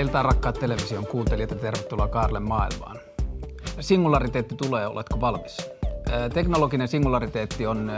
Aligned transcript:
Iltaa 0.00 0.22
rakkaat 0.22 0.58
television 0.58 1.06
kuuntelijat 1.06 1.50
ja 1.50 1.56
tervetuloa 1.56 2.08
Kaarlen 2.08 2.42
maailmaan. 2.42 2.96
Singulariteetti 3.80 4.54
tulee, 4.54 4.86
oletko 4.86 5.20
valmis? 5.20 5.70
Teknologinen 6.34 6.88
singulariteetti 6.88 7.66
on 7.66 7.92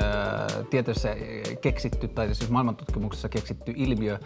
tieteessä 0.71 1.17
keksitty, 1.61 2.09
tai 2.09 2.35
siis 2.35 2.51
maailmantutkimuksessa 2.51 3.29
keksitty 3.29 3.73
ilmiö, 3.77 4.19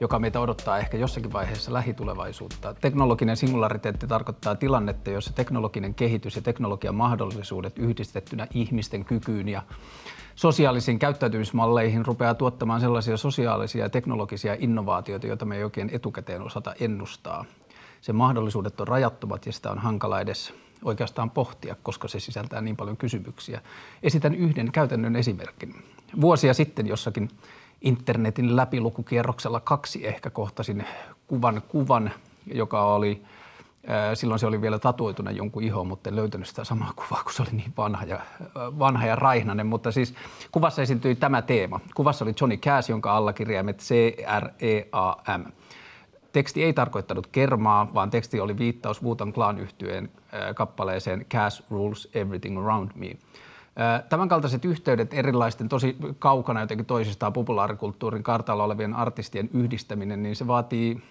joka 0.00 0.18
meitä 0.18 0.40
odottaa 0.40 0.78
ehkä 0.78 0.96
jossakin 0.96 1.32
vaiheessa 1.32 1.72
lähitulevaisuutta. 1.72 2.74
Teknologinen 2.74 3.36
singulariteetti 3.36 4.06
tarkoittaa 4.06 4.54
tilannetta, 4.54 5.10
jossa 5.10 5.32
teknologinen 5.32 5.94
kehitys 5.94 6.36
ja 6.36 6.42
teknologian 6.42 6.94
mahdollisuudet 6.94 7.78
yhdistettynä 7.78 8.46
ihmisten 8.54 9.04
kykyyn 9.04 9.48
ja 9.48 9.62
sosiaalisiin 10.34 10.98
käyttäytymismalleihin 10.98 12.06
rupeaa 12.06 12.34
tuottamaan 12.34 12.80
sellaisia 12.80 13.16
sosiaalisia 13.16 13.84
ja 13.84 13.90
teknologisia 13.90 14.56
innovaatioita, 14.58 15.26
joita 15.26 15.44
me 15.44 15.56
ei 15.56 15.64
oikein 15.64 15.90
etukäteen 15.92 16.42
osata 16.42 16.74
ennustaa. 16.80 17.44
Sen 18.00 18.16
mahdollisuudet 18.16 18.80
on 18.80 18.88
rajattomat 18.88 19.46
ja 19.46 19.52
sitä 19.52 19.70
on 19.70 19.78
hankala 19.78 20.20
edes 20.20 20.54
oikeastaan 20.84 21.30
pohtia, 21.30 21.76
koska 21.82 22.08
se 22.08 22.20
sisältää 22.20 22.60
niin 22.60 22.76
paljon 22.76 22.96
kysymyksiä. 22.96 23.60
Esitän 24.02 24.34
yhden 24.34 24.72
käytännön 24.72 25.16
esimerkin. 25.16 25.84
Vuosia 26.20 26.54
sitten 26.54 26.86
jossakin 26.86 27.28
internetin 27.80 28.56
läpilukukierroksella 28.56 29.60
kaksi 29.60 30.06
ehkä 30.06 30.30
kohtasin 30.30 30.86
kuvan 31.26 31.62
kuvan, 31.68 32.10
joka 32.46 32.84
oli 32.84 33.22
Silloin 34.14 34.38
se 34.38 34.46
oli 34.46 34.60
vielä 34.60 34.78
tatuoituna 34.78 35.30
jonkun 35.30 35.62
ihoon, 35.62 35.86
mutta 35.86 36.10
en 36.10 36.16
löytänyt 36.16 36.48
sitä 36.48 36.64
samaa 36.64 36.92
kuvaa, 36.96 37.22
kun 37.22 37.32
se 37.32 37.42
oli 37.42 37.50
niin 37.52 37.72
vanha 37.76 38.04
ja, 38.04 38.20
vanha 38.54 39.06
ja 39.06 39.16
raihnainen. 39.16 39.66
Mutta 39.66 39.92
siis 39.92 40.14
kuvassa 40.52 40.82
esiintyi 40.82 41.14
tämä 41.14 41.42
teema. 41.42 41.80
Kuvassa 41.94 42.24
oli 42.24 42.34
Johnny 42.40 42.56
Cash, 42.56 42.90
jonka 42.90 43.16
alla 43.16 43.32
kirjaimet 43.32 43.78
C-R-E-A-M. 43.78 45.42
Teksti 46.32 46.64
ei 46.64 46.72
tarkoittanut 46.72 47.26
kermaa, 47.26 47.94
vaan 47.94 48.10
teksti 48.10 48.40
oli 48.40 48.58
viittaus 48.58 49.02
Wutan 49.02 49.32
Clan 49.32 49.58
yhtyeen 49.58 50.10
kappaleeseen 50.54 51.26
Cash 51.30 51.62
Rules 51.70 52.08
Everything 52.14 52.58
Around 52.58 52.90
Me. 52.94 53.16
Tämänkaltaiset 54.08 54.64
yhteydet 54.64 55.14
erilaisten 55.14 55.68
tosi 55.68 55.96
kaukana 56.18 56.60
jotenkin 56.60 56.86
toisistaan 56.86 57.32
populaarikulttuurin 57.32 58.22
kartalla 58.22 58.64
olevien 58.64 58.94
artistien 58.94 59.50
yhdistäminen, 59.54 60.22
niin 60.22 60.36
se 60.36 60.46
vaatii 60.46 61.02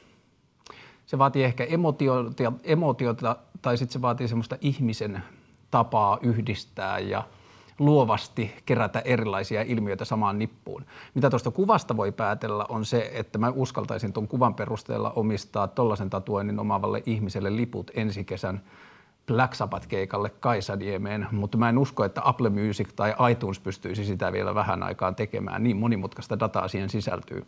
se 1.06 1.18
vaatii 1.18 1.44
ehkä 1.44 1.64
emotiota, 1.64 2.54
emotiota 2.64 3.36
tai 3.62 3.78
sitten 3.78 3.94
se 3.94 4.02
vaatii 4.02 4.28
semmoista 4.28 4.58
ihmisen 4.62 5.24
tapaa 5.72 6.18
yhdistää 6.22 7.00
ja 7.00 7.24
luovasti 7.82 8.56
kerätä 8.66 9.00
erilaisia 9.00 9.62
ilmiöitä 9.62 10.06
samaan 10.06 10.40
nippuun. 10.40 10.86
Mitä 11.14 11.30
tuosta 11.30 11.52
kuvasta 11.52 11.98
voi 11.98 12.12
päätellä 12.12 12.66
on 12.70 12.86
se, 12.86 13.12
että 13.14 13.38
mä 13.38 13.50
uskaltaisin 13.56 14.14
tuon 14.14 14.28
kuvan 14.28 14.56
perusteella 14.56 15.14
omistaa 15.16 15.68
tollaisen 15.68 16.10
tatuoinnin 16.10 16.60
omaavalle 16.60 17.04
ihmiselle 17.06 17.56
liput 17.56 17.92
ensi 17.94 18.24
kesän 18.24 18.62
Black 19.28 19.54
Sabbath-keikalle 19.54 20.30
Kaisaniemeen, 20.30 21.28
mutta 21.32 21.58
mä 21.58 21.70
en 21.70 21.78
usko, 21.78 22.04
että 22.04 22.22
Apple 22.24 22.50
Music 22.50 22.90
tai 22.96 23.16
iTunes 23.32 23.60
pystyisi 23.60 24.06
sitä 24.06 24.32
vielä 24.32 24.56
vähän 24.56 24.84
aikaan 24.84 25.16
tekemään. 25.16 25.64
Niin 25.64 25.78
monimutkaista 25.78 26.40
dataa 26.40 26.68
siihen 26.68 26.90
sisältyy. 26.90 27.46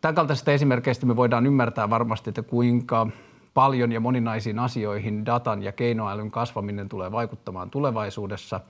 Tämän 0.00 0.14
kaltaisista 0.14 0.52
esimerkkeistä 0.52 1.06
me 1.06 1.16
voidaan 1.16 1.46
ymmärtää 1.46 1.90
varmasti, 1.90 2.30
että 2.30 2.42
kuinka 2.42 3.06
paljon 3.54 3.92
ja 3.92 4.00
moninaisiin 4.00 4.58
asioihin 4.58 5.26
datan 5.26 5.62
ja 5.62 5.72
keinoälyn 5.72 6.30
kasvaminen 6.30 6.88
tulee 6.88 7.12
vaikuttamaan 7.12 7.70
tulevaisuudessa. 7.70 8.60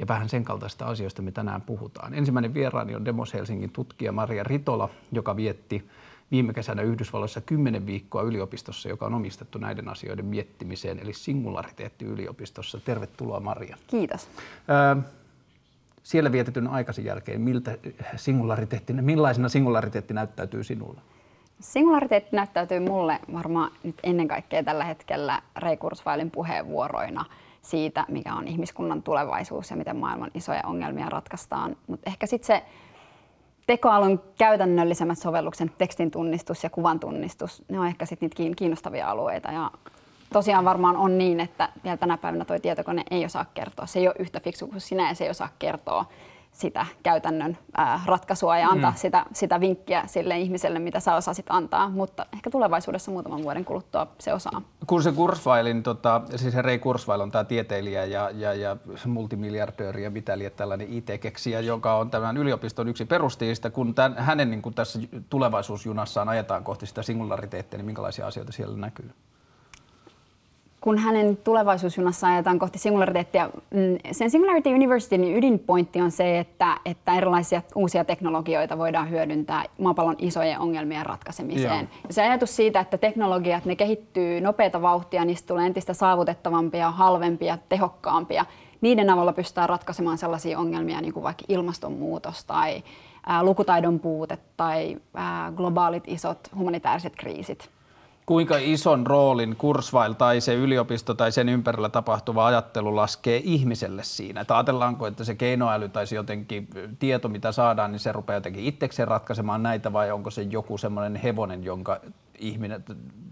Ja 0.00 0.08
vähän 0.08 0.28
sen 0.28 0.44
kaltaista 0.44 0.84
asioista 0.84 1.22
me 1.22 1.30
tänään 1.30 1.62
puhutaan. 1.62 2.14
Ensimmäinen 2.14 2.54
vieraani 2.54 2.94
on 2.94 3.04
Demos 3.04 3.34
Helsingin 3.34 3.70
tutkija 3.70 4.12
Maria 4.12 4.44
Ritola, 4.44 4.88
joka 5.12 5.36
vietti 5.36 5.88
viime 6.30 6.52
kesänä 6.52 6.82
Yhdysvalloissa 6.82 7.40
10 7.40 7.86
viikkoa 7.86 8.22
yliopistossa, 8.22 8.88
joka 8.88 9.06
on 9.06 9.14
omistettu 9.14 9.58
näiden 9.58 9.88
asioiden 9.88 10.24
miettimiseen, 10.24 10.98
eli 10.98 11.12
Singulariteetti 11.12 12.04
yliopistossa. 12.04 12.80
Tervetuloa 12.80 13.40
Maria. 13.40 13.76
Kiitos. 13.86 14.28
Öö, 14.70 15.02
siellä 16.02 16.32
vietetyn 16.32 16.66
aikasi 16.66 17.04
jälkeen, 17.04 17.40
miltä 17.40 17.78
singulariteetti, 18.16 18.92
millaisena 18.92 19.48
singulariteetti 19.48 20.14
näyttäytyy 20.14 20.64
sinulle? 20.64 21.00
Singulariteetti 21.60 22.36
näyttäytyy 22.36 22.80
mulle 22.80 23.18
varmaan 23.32 23.70
nyt 23.82 23.96
ennen 24.02 24.28
kaikkea 24.28 24.64
tällä 24.64 24.84
hetkellä 24.84 25.42
Ray 25.56 25.76
Kurzweilin 25.76 26.30
puheenvuoroina 26.30 27.24
siitä, 27.62 28.04
mikä 28.08 28.34
on 28.34 28.48
ihmiskunnan 28.48 29.02
tulevaisuus 29.02 29.70
ja 29.70 29.76
miten 29.76 29.96
maailman 29.96 30.30
isoja 30.34 30.60
ongelmia 30.64 31.08
ratkaistaan. 31.08 31.76
Mutta 31.86 32.10
ehkä 32.10 32.26
sitten 32.26 32.46
se 32.46 32.62
tekoälyn 33.66 34.20
käytännöllisemmät 34.38 35.18
sovelluksen 35.18 35.70
tekstin 35.78 36.10
tunnistus 36.10 36.64
ja 36.64 36.70
kuvan 36.70 37.00
tunnistus, 37.00 37.62
ne 37.68 37.80
on 37.80 37.86
ehkä 37.86 38.06
sitten 38.06 38.30
niitä 38.38 38.56
kiinnostavia 38.56 39.10
alueita. 39.10 39.52
Ja 39.52 39.70
tosiaan 40.32 40.64
varmaan 40.64 40.96
on 40.96 41.18
niin, 41.18 41.40
että 41.40 41.68
vielä 41.84 41.96
tänä 41.96 42.18
päivänä 42.18 42.44
tuo 42.44 42.58
tietokone 42.58 43.02
ei 43.10 43.24
osaa 43.24 43.44
kertoa. 43.54 43.86
Se 43.86 43.98
ei 43.98 44.08
ole 44.08 44.16
yhtä 44.18 44.40
fiksu 44.40 44.66
kuin 44.66 44.80
sinä 44.80 45.08
ja 45.08 45.14
se 45.14 45.24
ei 45.24 45.30
osaa 45.30 45.48
kertoa 45.58 46.04
sitä 46.52 46.86
käytännön 47.02 47.58
ää, 47.76 48.00
ratkaisua 48.06 48.58
ja 48.58 48.68
antaa 48.68 48.90
mm. 48.90 48.96
sitä, 48.96 49.26
sitä 49.32 49.60
vinkkiä 49.60 50.02
sille 50.06 50.38
ihmiselle, 50.38 50.78
mitä 50.78 51.00
sä 51.00 51.14
osasit 51.14 51.46
antaa, 51.48 51.88
mutta 51.88 52.26
ehkä 52.32 52.50
tulevaisuudessa 52.50 53.10
muutaman 53.10 53.42
vuoden 53.42 53.64
kuluttua 53.64 54.06
se 54.18 54.32
osaa. 54.32 54.62
Kun 54.86 55.02
se 55.02 55.12
Kurzweilin, 55.12 55.82
tota, 55.82 56.22
siis 56.36 56.54
Ray 56.54 56.78
Kurzweil 56.78 57.20
on 57.20 57.30
tämä 57.30 57.44
tieteilijä 57.44 58.04
ja, 58.04 58.30
ja, 58.30 58.54
ja 58.54 58.76
multimiljardööri 59.06 60.04
ja 60.04 60.10
mitä 60.10 60.38
liian 60.38 60.52
tällainen 60.56 60.92
IT-keksijä, 60.92 61.60
joka 61.60 61.94
on 61.94 62.10
tämän 62.10 62.36
yliopiston 62.36 62.88
yksi 62.88 63.04
perustajista, 63.04 63.70
kun 63.70 63.94
tämän, 63.94 64.18
hänen 64.18 64.50
niin 64.50 64.62
kun 64.62 64.74
tässä 64.74 64.98
tulevaisuusjunassaan 65.30 66.28
ajetaan 66.28 66.64
kohti 66.64 66.86
sitä 66.86 67.02
singulariteettia, 67.02 67.78
niin 67.78 67.86
minkälaisia 67.86 68.26
asioita 68.26 68.52
siellä 68.52 68.76
näkyy? 68.76 69.10
Kun 70.80 70.98
hänen 70.98 71.36
tulevaisuusjunassa 71.36 72.26
ajetaan 72.26 72.58
kohti 72.58 72.78
singulariteettia, 72.78 73.50
mm, 73.70 74.12
sen 74.12 74.30
Singularity 74.30 74.74
Universityn 74.74 75.36
ydinpointti 75.36 76.00
on 76.00 76.10
se, 76.10 76.38
että, 76.38 76.76
että 76.84 77.14
erilaisia 77.14 77.62
uusia 77.74 78.04
teknologioita 78.04 78.78
voidaan 78.78 79.10
hyödyntää 79.10 79.64
maapallon 79.78 80.16
isojen 80.18 80.58
ongelmien 80.58 81.06
ratkaisemiseen. 81.06 81.88
Ja 82.08 82.14
se 82.14 82.22
ajatus 82.22 82.56
siitä, 82.56 82.80
että 82.80 82.98
teknologiat 82.98 83.64
ne 83.64 83.76
kehittyy 83.76 84.40
nopeita 84.40 84.82
vauhtia, 84.82 85.24
niistä 85.24 85.46
tulee 85.46 85.66
entistä 85.66 85.94
saavutettavampia, 85.94 86.90
halvempia, 86.90 87.58
tehokkaampia. 87.68 88.44
Niiden 88.80 89.10
avulla 89.10 89.32
pystytään 89.32 89.68
ratkaisemaan 89.68 90.18
sellaisia 90.18 90.58
ongelmia 90.58 91.00
niin 91.00 91.12
kuin 91.12 91.24
vaikka 91.24 91.44
ilmastonmuutos 91.48 92.44
tai 92.44 92.82
ää, 93.26 93.42
lukutaidon 93.42 94.00
puute 94.00 94.38
tai 94.56 94.96
ää, 95.14 95.52
globaalit 95.56 96.04
isot 96.06 96.38
humanitaariset 96.56 97.16
kriisit 97.16 97.70
kuinka 98.30 98.56
ison 98.58 99.06
roolin 99.06 99.56
Kursvail 99.56 100.12
tai 100.12 100.40
se 100.40 100.54
yliopisto 100.54 101.14
tai 101.14 101.32
sen 101.32 101.48
ympärillä 101.48 101.88
tapahtuva 101.88 102.46
ajattelu 102.46 102.96
laskee 102.96 103.40
ihmiselle 103.44 104.02
siinä? 104.04 104.40
Että 104.40 104.56
ajatellaanko, 104.56 105.06
että 105.06 105.24
se 105.24 105.34
keinoäly 105.34 105.88
tai 105.88 106.06
se 106.06 106.16
jotenkin 106.16 106.68
tieto, 106.98 107.28
mitä 107.28 107.52
saadaan, 107.52 107.92
niin 107.92 108.00
se 108.00 108.12
rupeaa 108.12 108.36
jotenkin 108.36 108.64
itsekseen 108.64 109.08
ratkaisemaan 109.08 109.62
näitä 109.62 109.92
vai 109.92 110.10
onko 110.12 110.30
se 110.30 110.42
joku 110.42 110.78
semmoinen 110.78 111.16
hevonen, 111.16 111.64
jonka 111.64 112.00
ihminen 112.38 112.84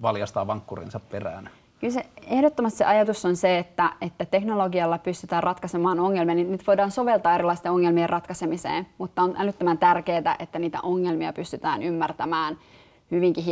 valjastaa 0.03 0.47
vankkurinsa 0.47 1.01
perään? 1.01 1.51
Kyllä 1.81 1.95
se 1.95 2.07
ehdottomasti 2.27 2.79
se 2.79 2.85
ajatus 2.85 3.25
on 3.25 3.37
se, 3.37 3.59
että, 3.59 3.93
että 4.01 4.25
teknologialla 4.25 4.99
pystytään 4.99 5.43
ratkaisemaan 5.43 6.01
ongelmia, 6.01 6.35
niin 6.35 6.53
nyt 6.53 6.67
voidaan 6.67 6.91
soveltaa 6.91 7.35
erilaisten 7.35 7.73
ongelmien 7.73 8.11
ratkaisemiseen, 8.11 8.87
mutta 8.99 9.23
on 9.23 9.35
älyttömän 9.39 9.79
tärkeää, 9.79 10.37
että 10.39 10.59
niitä 10.59 10.79
ongelmia 10.83 11.33
pystytään 11.33 11.83
ymmärtämään– 11.83 12.59
hyvinkin 13.11 13.45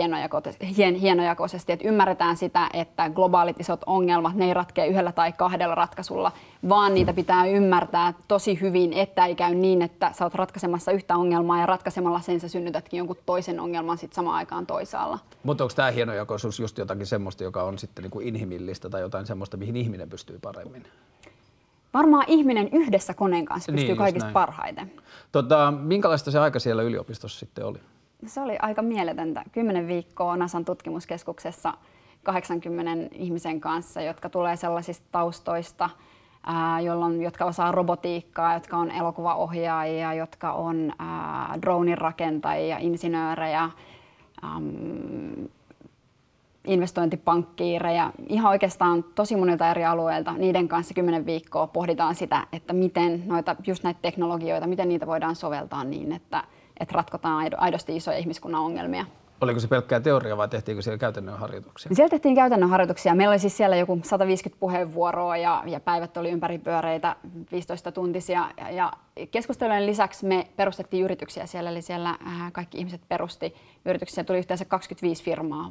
hienojakoisesti, 1.01 1.73
että 1.73 1.89
ymmärretään 1.89 2.37
sitä, 2.37 2.69
että 2.73 3.11
globaalit 3.11 3.61
isot 3.61 3.81
ongelmat, 3.87 4.35
ne 4.35 4.45
ei 4.45 4.55
ratkea 4.55 4.85
yhdellä 4.85 5.13
tai 5.13 5.33
kahdella 5.33 5.75
ratkaisulla, 5.75 6.33
vaan 6.69 6.95
niitä 6.95 7.13
pitää 7.13 7.47
ymmärtää 7.47 8.15
tosi 8.29 8.61
hyvin, 8.61 8.93
että 8.93 9.27
ei 9.27 9.35
käy 9.35 9.55
niin, 9.55 9.83
että 9.83 10.13
sä 10.13 10.25
oot 10.25 10.35
ratkaisemassa 10.35 10.93
yhtä 10.93 11.17
ongelmaa 11.17 11.61
ja 11.61 11.67
ratkaisemalla 11.67 12.21
sen 12.21 12.41
sä 12.41 12.49
synnytätkin 12.49 12.99
jonkun 12.99 13.17
toisen 13.27 13.61
ongelman 13.61 13.99
sitten 13.99 14.15
samaan 14.15 14.37
aikaan 14.37 14.67
toisaalla. 14.67 15.19
Mutta 15.43 15.65
onko 15.65 15.75
tämä 15.77 15.91
hienojakoisuus 15.91 16.61
just 16.61 16.79
jotakin 16.79 17.07
semmoista, 17.07 17.45
joka 17.45 17.63
on 17.63 17.79
sitten 17.79 18.03
niinku 18.03 18.21
inhimillistä 18.21 18.91
tai 18.91 19.01
jotain 19.01 19.27
semmoista, 19.27 19.57
mihin 19.57 19.77
ihminen 19.77 20.11
pystyy 20.11 20.39
paremmin? 20.39 20.85
Varmaan 21.95 22.25
ihminen 22.29 22.69
yhdessä 22.73 23.15
koneen 23.15 23.45
kanssa 23.45 23.73
pystyy 23.73 23.89
niin, 23.89 23.97
kaikista 23.97 24.27
näin. 24.27 24.35
parhaiten. 24.35 24.93
Tota, 25.33 25.73
minkälaista 25.81 26.31
se 26.31 26.39
aika 26.39 26.59
siellä 26.59 26.83
yliopistossa 26.83 27.39
sitten 27.39 27.65
oli? 27.65 27.79
Se 28.27 28.41
oli 28.41 28.57
aika 28.63 28.83
mieletöntä. 28.83 29.43
Kymmenen 29.53 29.89
viikkoa 29.89 30.37
NASAn 30.37 30.65
tutkimuskeskuksessa 30.65 31.75
80 32.23 33.09
ihmisen 33.15 33.61
kanssa, 33.61 34.01
jotka 34.01 34.29
tulee 34.29 34.57
sellaisista 34.57 35.07
taustoista, 35.13 35.91
jolloin, 36.85 37.23
jotka 37.23 37.45
osaa 37.45 37.73
robotiikkaa, 37.73 38.55
jotka 38.55 38.77
on 38.77 38.91
elokuvaohjaajia, 38.91 40.15
jotka 40.15 40.53
on 40.53 40.93
dronin 41.63 41.99
rakentajia, 41.99 42.79
insinöörejä, 42.79 43.71
äm, 44.45 45.49
investointipankkiireja, 46.65 48.13
ihan 48.29 48.51
oikeastaan 48.51 49.05
tosi 49.15 49.37
monilta 49.37 49.71
eri 49.71 49.85
alueilta. 49.85 50.33
Niiden 50.33 50.69
kanssa 50.69 50.95
kymmenen 50.95 51.27
viikkoa 51.27 51.67
pohditaan 51.67 52.15
sitä, 52.15 52.47
että 52.53 52.73
miten 52.73 53.23
noita, 53.27 53.57
just 53.67 53.85
näitä 53.85 54.01
teknologioita, 54.03 54.67
miten 54.67 54.89
niitä 54.89 55.07
voidaan 55.07 55.37
soveltaa 55.37 55.85
niin, 55.85 56.13
että– 56.13 56.45
että 56.81 56.93
ratkotaan 56.95 57.51
aidosti 57.57 57.97
isoja 57.97 58.19
ihmiskunnan 58.19 58.63
ongelmia. 58.63 59.07
Oliko 59.41 59.61
se 59.61 59.69
pelkkää 59.69 60.01
teoria 60.01 60.37
vai 60.37 60.49
tehtiinkö 60.49 60.83
siellä 60.83 60.99
käytännön 60.99 61.39
harjoituksia? 61.39 61.95
Siellä 61.95 62.11
tehtiin 62.11 62.35
käytännön 62.35 62.71
harjoituksia. 62.71 63.15
Meillä 63.15 63.33
oli 63.33 63.39
siis 63.39 63.57
siellä 63.57 63.77
joku 63.77 64.01
150 64.05 64.61
puheenvuoroa 64.61 65.37
ja, 65.37 65.63
ja 65.67 65.81
päivät 65.81 66.17
oli 66.17 66.31
ympäripyöreitä, 66.31 67.17
15 67.53 67.93
tuntisia. 67.93 68.51
Ja, 68.57 68.71
ja 68.71 68.93
keskustelujen 69.31 69.87
lisäksi 69.87 70.27
me 70.27 70.47
perustettiin 70.57 71.05
yrityksiä 71.05 71.47
siellä, 71.47 71.71
eli 71.71 71.83
siellä 71.83 72.11
äh, 72.11 72.53
kaikki 72.53 72.79
ihmiset 72.79 73.01
perusti 73.09 73.55
yrityksiä. 73.85 74.25
Tuli 74.25 74.39
yhteensä 74.39 74.65
25 74.65 75.25
firmaa 75.25 75.71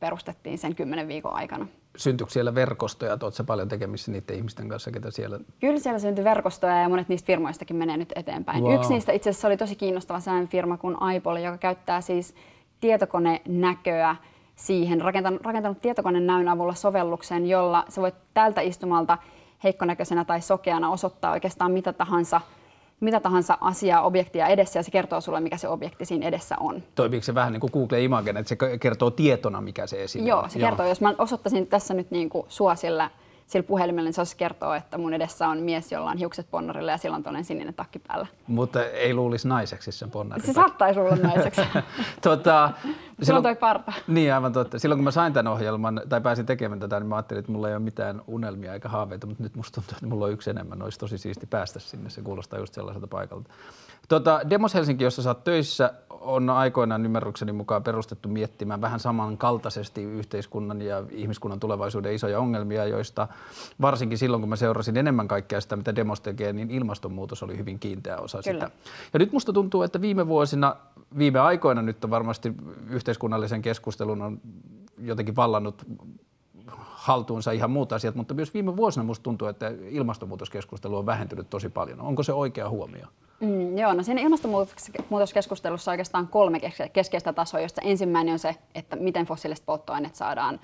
perustettiin 0.00 0.58
sen 0.58 0.74
kymmenen 0.74 1.08
viikon 1.08 1.34
aikana. 1.34 1.66
Syntyykö 1.96 2.32
siellä 2.32 2.54
verkostoja? 2.54 3.18
Oletko 3.22 3.44
paljon 3.46 3.68
tekemissä 3.68 4.12
niiden 4.12 4.36
ihmisten 4.36 4.68
kanssa, 4.68 4.90
ketä 4.90 5.10
siellä... 5.10 5.40
Kyllä 5.60 5.78
siellä 5.78 5.98
syntyi 5.98 6.24
verkostoja 6.24 6.82
ja 6.82 6.88
monet 6.88 7.08
niistä 7.08 7.26
firmoistakin 7.26 7.76
menee 7.76 7.96
nyt 7.96 8.12
eteenpäin. 8.16 8.64
Wow. 8.64 8.74
Yksi 8.74 8.92
niistä 8.92 9.12
itse 9.12 9.30
asiassa 9.30 9.48
oli 9.48 9.56
tosi 9.56 9.76
kiinnostava 9.76 10.20
sellainen 10.20 10.48
firma 10.48 10.76
kuin 10.76 10.96
iPol, 11.16 11.36
joka 11.36 11.58
käyttää 11.58 12.00
siis 12.00 12.34
tietokonenäköä 12.80 14.16
siihen, 14.56 15.00
rakentanut, 15.00 15.42
rakentanut 15.42 15.80
tietokoneen 15.80 16.26
näyn 16.26 16.48
avulla 16.48 16.74
sovelluksen, 16.74 17.46
jolla 17.46 17.84
sä 17.88 18.00
voit 18.00 18.14
tältä 18.34 18.60
istumalta 18.60 19.18
heikkonäköisenä 19.64 20.24
tai 20.24 20.40
sokeana 20.40 20.90
osoittaa 20.90 21.32
oikeastaan 21.32 21.72
mitä 21.72 21.92
tahansa 21.92 22.40
mitä 23.00 23.20
tahansa 23.20 23.58
asiaa, 23.60 24.02
objektia 24.02 24.46
edessä 24.46 24.78
ja 24.78 24.82
se 24.82 24.90
kertoo 24.90 25.20
sulle, 25.20 25.40
mikä 25.40 25.56
se 25.56 25.68
objekti 25.68 26.04
siinä 26.04 26.26
edessä 26.26 26.56
on. 26.60 26.82
Toimiiko 26.94 27.24
se 27.24 27.34
vähän 27.34 27.52
niin 27.52 27.60
kuin 27.60 27.70
Google 27.72 28.02
Imagen, 28.02 28.36
että 28.36 28.48
se 28.48 28.78
kertoo 28.80 29.10
tietona, 29.10 29.60
mikä 29.60 29.86
se 29.86 30.02
esine 30.02 30.28
Joo, 30.28 30.48
se 30.48 30.58
Joo. 30.58 30.68
kertoo. 30.68 30.86
Jos 30.86 31.00
mä 31.00 31.14
osoittaisin 31.18 31.66
tässä 31.66 31.94
nyt 31.94 32.10
niin 32.10 32.28
kuin 32.28 32.46
sua 32.48 32.74
sillä 33.48 33.66
puhelimella, 33.66 34.06
niin 34.06 34.14
se 34.14 34.20
olisi 34.20 34.36
kertoa, 34.36 34.76
että 34.76 34.98
mun 34.98 35.14
edessä 35.14 35.48
on 35.48 35.58
mies, 35.58 35.92
jolla 35.92 36.10
on 36.10 36.18
hiukset 36.18 36.50
ponnarilla 36.50 36.90
ja 36.90 36.98
sillä 36.98 37.16
on 37.16 37.22
tuollainen 37.22 37.44
sininen 37.44 37.74
takki 37.74 37.98
päällä. 37.98 38.26
Mutta 38.46 38.84
ei 38.84 39.14
luulisi 39.14 39.48
naiseksi 39.48 39.92
sen 39.92 40.10
ponnarin. 40.10 40.46
Se 40.46 40.52
saattaisi 40.52 41.00
olla 41.00 41.16
naiseksi. 41.16 41.60
tota, 42.22 42.70
silloin, 43.22 43.42
toi 43.42 43.56
parta. 43.56 43.92
Niin, 44.08 44.34
aivan 44.34 44.52
totta. 44.52 44.78
Silloin 44.78 44.98
kun 44.98 45.04
mä 45.04 45.10
sain 45.10 45.32
tämän 45.32 45.52
ohjelman 45.52 46.02
tai 46.08 46.20
pääsin 46.20 46.46
tekemään 46.46 46.80
tätä, 46.80 47.00
niin 47.00 47.08
mä 47.08 47.16
ajattelin, 47.16 47.38
että 47.38 47.52
mulla 47.52 47.68
ei 47.68 47.74
ole 47.74 47.82
mitään 47.82 48.22
unelmia 48.26 48.74
eikä 48.74 48.88
haaveita, 48.88 49.26
mutta 49.26 49.42
nyt 49.42 49.56
musta 49.56 49.74
tuntuu, 49.74 49.96
että 49.96 50.06
mulla 50.06 50.24
on 50.24 50.32
yksi 50.32 50.50
enemmän. 50.50 50.82
Olisi 50.82 50.98
tosi 50.98 51.18
siisti 51.18 51.46
päästä 51.46 51.78
sinne. 51.78 52.10
Se 52.10 52.22
kuulostaa 52.22 52.58
just 52.58 52.74
sellaiselta 52.74 53.06
paikalta. 53.06 53.50
Tota, 54.08 54.40
Demos 54.50 54.74
Helsinki, 54.74 55.04
jossa 55.04 55.22
sä 55.22 55.30
oot 55.30 55.44
töissä, 55.44 55.92
on 56.20 56.50
aikoinaan 56.50 57.04
ymmärrykseni 57.04 57.52
mukaan 57.52 57.82
perustettu 57.82 58.28
miettimään 58.28 58.80
vähän 58.80 59.00
samankaltaisesti 59.00 60.02
yhteiskunnan 60.02 60.82
ja 60.82 61.04
ihmiskunnan 61.10 61.60
tulevaisuuden 61.60 62.14
isoja 62.14 62.38
ongelmia, 62.38 62.84
joista 62.84 63.28
varsinkin 63.80 64.18
silloin, 64.18 64.42
kun 64.42 64.48
mä 64.48 64.56
seurasin 64.56 64.96
enemmän 64.96 65.28
kaikkea 65.28 65.60
sitä, 65.60 65.76
mitä 65.76 65.96
Demos 65.96 66.20
tekee, 66.20 66.52
niin 66.52 66.70
ilmastonmuutos 66.70 67.42
oli 67.42 67.58
hyvin 67.58 67.78
kiinteä 67.78 68.16
osa 68.16 68.40
Kyllä. 68.44 68.66
sitä. 68.66 68.70
Ja 69.12 69.18
nyt 69.18 69.32
musta 69.32 69.52
tuntuu, 69.52 69.82
että 69.82 70.00
viime 70.00 70.26
vuosina, 70.26 70.76
viime 71.18 71.40
aikoina 71.40 71.82
nyt 71.82 72.04
on 72.04 72.10
varmasti 72.10 72.54
yhteiskunnallisen 72.90 73.62
keskustelun 73.62 74.22
on 74.22 74.40
jotenkin 74.98 75.36
vallannut 75.36 75.86
haltuunsa 77.08 77.52
ihan 77.52 77.70
muut 77.70 77.92
asiat, 77.92 78.14
mutta 78.14 78.34
myös 78.34 78.54
viime 78.54 78.76
vuosina 78.76 79.04
musta 79.04 79.22
tuntuu, 79.22 79.48
että 79.48 79.72
ilmastonmuutoskeskustelu 79.88 80.96
on 80.96 81.06
vähentynyt 81.06 81.50
tosi 81.50 81.68
paljon. 81.68 82.00
Onko 82.00 82.22
se 82.22 82.32
oikea 82.32 82.68
huomio? 82.68 83.06
Mm, 83.40 83.78
joo, 83.78 83.94
no 83.94 84.02
siinä 84.02 84.20
ilmastonmuutoskeskustelussa 84.20 85.90
on 85.90 85.92
oikeastaan 85.92 86.28
kolme 86.28 86.60
keskeistä 86.92 87.32
tasoa, 87.32 87.60
josta 87.60 87.80
ensimmäinen 87.84 88.32
on 88.32 88.38
se, 88.38 88.56
että 88.74 88.96
miten 88.96 89.26
fossiiliset 89.26 89.66
polttoaineet 89.66 90.14
saadaan 90.14 90.60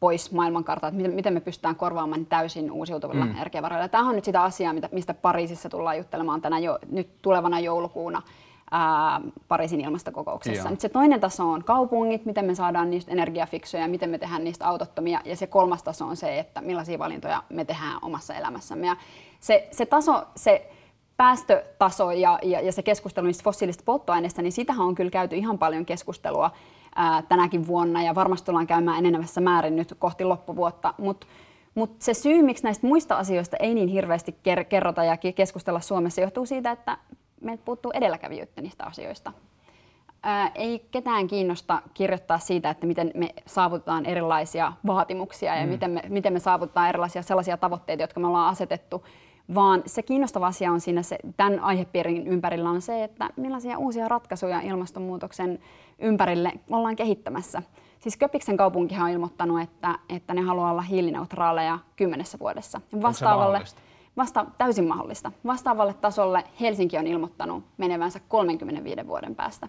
pois 0.00 0.32
maailmankartalta, 0.32 0.96
miten, 0.96 1.12
miten 1.12 1.32
me 1.32 1.40
pystytään 1.40 1.76
korvaamaan 1.76 2.26
täysin 2.26 2.70
uusiutuvilla 2.70 3.24
mm. 3.24 3.30
energiavaroilla. 3.30 3.88
Tämä 3.88 4.08
on 4.08 4.14
nyt 4.14 4.24
sitä 4.24 4.42
asiaa, 4.42 4.74
mistä 4.92 5.14
Pariisissa 5.14 5.68
tullaan 5.68 5.98
juttelemaan 5.98 6.40
tänä 6.40 6.58
jo, 6.58 6.78
nyt 6.90 7.22
tulevana 7.22 7.60
joulukuuna 7.60 8.22
ää, 8.70 9.20
Pariisin 9.48 9.80
ilmastokokouksessa. 9.80 10.70
Nyt 10.70 10.80
se 10.80 10.88
toinen 10.88 11.20
taso 11.20 11.50
on 11.50 11.64
kaupungit, 11.64 12.24
miten 12.24 12.44
me 12.44 12.54
saadaan 12.54 12.90
niistä 12.90 13.12
energiafiksoja, 13.12 13.88
miten 13.88 14.10
me 14.10 14.18
tehdään 14.18 14.44
niistä 14.44 14.68
autottomia. 14.68 15.20
Ja 15.24 15.36
se 15.36 15.46
kolmas 15.46 15.82
taso 15.82 16.04
on 16.04 16.16
se, 16.16 16.38
että 16.38 16.60
millaisia 16.60 16.98
valintoja 16.98 17.42
me 17.48 17.64
tehdään 17.64 17.98
omassa 18.02 18.34
elämässämme. 18.34 18.86
Ja 18.86 18.96
se, 19.40 19.68
se 19.70 19.86
taso, 19.86 20.24
se 20.36 20.70
päästötaso 21.16 22.10
ja, 22.10 22.38
ja, 22.42 22.60
ja 22.60 22.72
se 22.72 22.82
keskustelu 22.82 23.26
niistä 23.26 23.44
fossiilisista 23.44 23.84
polttoaineista, 23.84 24.42
niin 24.42 24.52
sitähän 24.52 24.86
on 24.86 24.94
kyllä 24.94 25.10
käyty 25.10 25.36
ihan 25.36 25.58
paljon 25.58 25.86
keskustelua 25.86 26.50
ää, 26.94 27.22
tänäkin 27.22 27.66
vuonna 27.66 28.02
ja 28.02 28.14
varmasti 28.14 28.46
tullaan 28.46 28.66
käymään 28.66 28.98
enenevässä 28.98 29.40
määrin 29.40 29.76
nyt 29.76 29.94
kohti 29.98 30.24
loppuvuotta. 30.24 30.94
Mutta 30.98 31.26
mut 31.74 31.96
se 31.98 32.14
syy, 32.14 32.42
miksi 32.42 32.64
näistä 32.64 32.86
muista 32.86 33.16
asioista 33.16 33.56
ei 33.56 33.74
niin 33.74 33.88
hirveästi 33.88 34.36
kerrota 34.68 35.04
ja 35.04 35.16
keskustella 35.16 35.80
Suomessa, 35.80 36.20
johtuu 36.20 36.46
siitä, 36.46 36.70
että 36.70 36.98
meiltä 37.40 37.62
puuttuu 37.64 37.90
edelläkävijyyttä 37.94 38.60
niistä 38.60 38.84
asioista. 38.84 39.32
Ää, 40.22 40.50
ei 40.54 40.86
ketään 40.90 41.26
kiinnosta 41.26 41.82
kirjoittaa 41.94 42.38
siitä, 42.38 42.70
että 42.70 42.86
miten 42.86 43.10
me 43.14 43.34
saavutetaan 43.46 44.06
erilaisia 44.06 44.72
vaatimuksia 44.86 45.56
ja 45.56 45.66
mm. 45.66 45.72
miten, 45.72 45.90
me, 45.90 46.02
miten 46.08 46.32
me 46.32 46.40
saavutetaan 46.40 46.88
erilaisia 46.88 47.22
sellaisia 47.22 47.56
tavoitteita, 47.56 48.02
jotka 48.02 48.20
me 48.20 48.26
ollaan 48.26 48.50
asetettu 48.50 49.04
vaan 49.54 49.82
se 49.86 50.02
kiinnostava 50.02 50.46
asia 50.46 50.72
on 50.72 50.80
siinä 50.80 51.02
se, 51.02 51.18
tämän 51.36 51.60
aihepiirin 51.60 52.26
ympärillä 52.26 52.70
on 52.70 52.82
se, 52.82 53.04
että 53.04 53.30
millaisia 53.36 53.78
uusia 53.78 54.08
ratkaisuja 54.08 54.60
ilmastonmuutoksen 54.60 55.58
ympärille 55.98 56.52
ollaan 56.70 56.96
kehittämässä. 56.96 57.62
Siis 57.98 58.16
Köpiksen 58.16 58.56
kaupunkihan 58.56 59.04
on 59.04 59.10
ilmoittanut, 59.10 59.60
että, 59.60 59.98
että 60.08 60.34
ne 60.34 60.40
haluaa 60.40 60.70
olla 60.70 60.82
hiilineutraaleja 60.82 61.78
kymmenessä 61.96 62.38
vuodessa. 62.38 62.80
Vastaavalle, 63.02 63.60
vasta, 64.16 64.46
täysin 64.58 64.88
mahdollista. 64.88 65.32
Vastaavalle 65.46 65.94
tasolle 65.94 66.44
Helsinki 66.60 66.98
on 66.98 67.06
ilmoittanut 67.06 67.64
menevänsä 67.78 68.20
35 68.28 69.06
vuoden 69.06 69.34
päästä. 69.34 69.68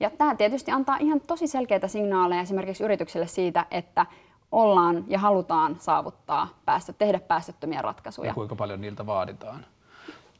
Ja 0.00 0.10
tämä 0.10 0.34
tietysti 0.34 0.70
antaa 0.70 0.96
ihan 1.00 1.20
tosi 1.20 1.46
selkeitä 1.46 1.88
signaaleja 1.88 2.40
esimerkiksi 2.40 2.84
yrityksille 2.84 3.26
siitä, 3.26 3.66
että 3.70 4.06
ollaan 4.52 5.04
ja 5.08 5.18
halutaan 5.18 5.76
saavuttaa 5.78 6.48
päästö, 6.64 6.92
tehdä 6.92 7.20
päästöttömiä 7.20 7.82
ratkaisuja. 7.82 8.30
Ja 8.30 8.34
kuinka 8.34 8.56
paljon 8.56 8.80
niiltä 8.80 9.06
vaaditaan? 9.06 9.66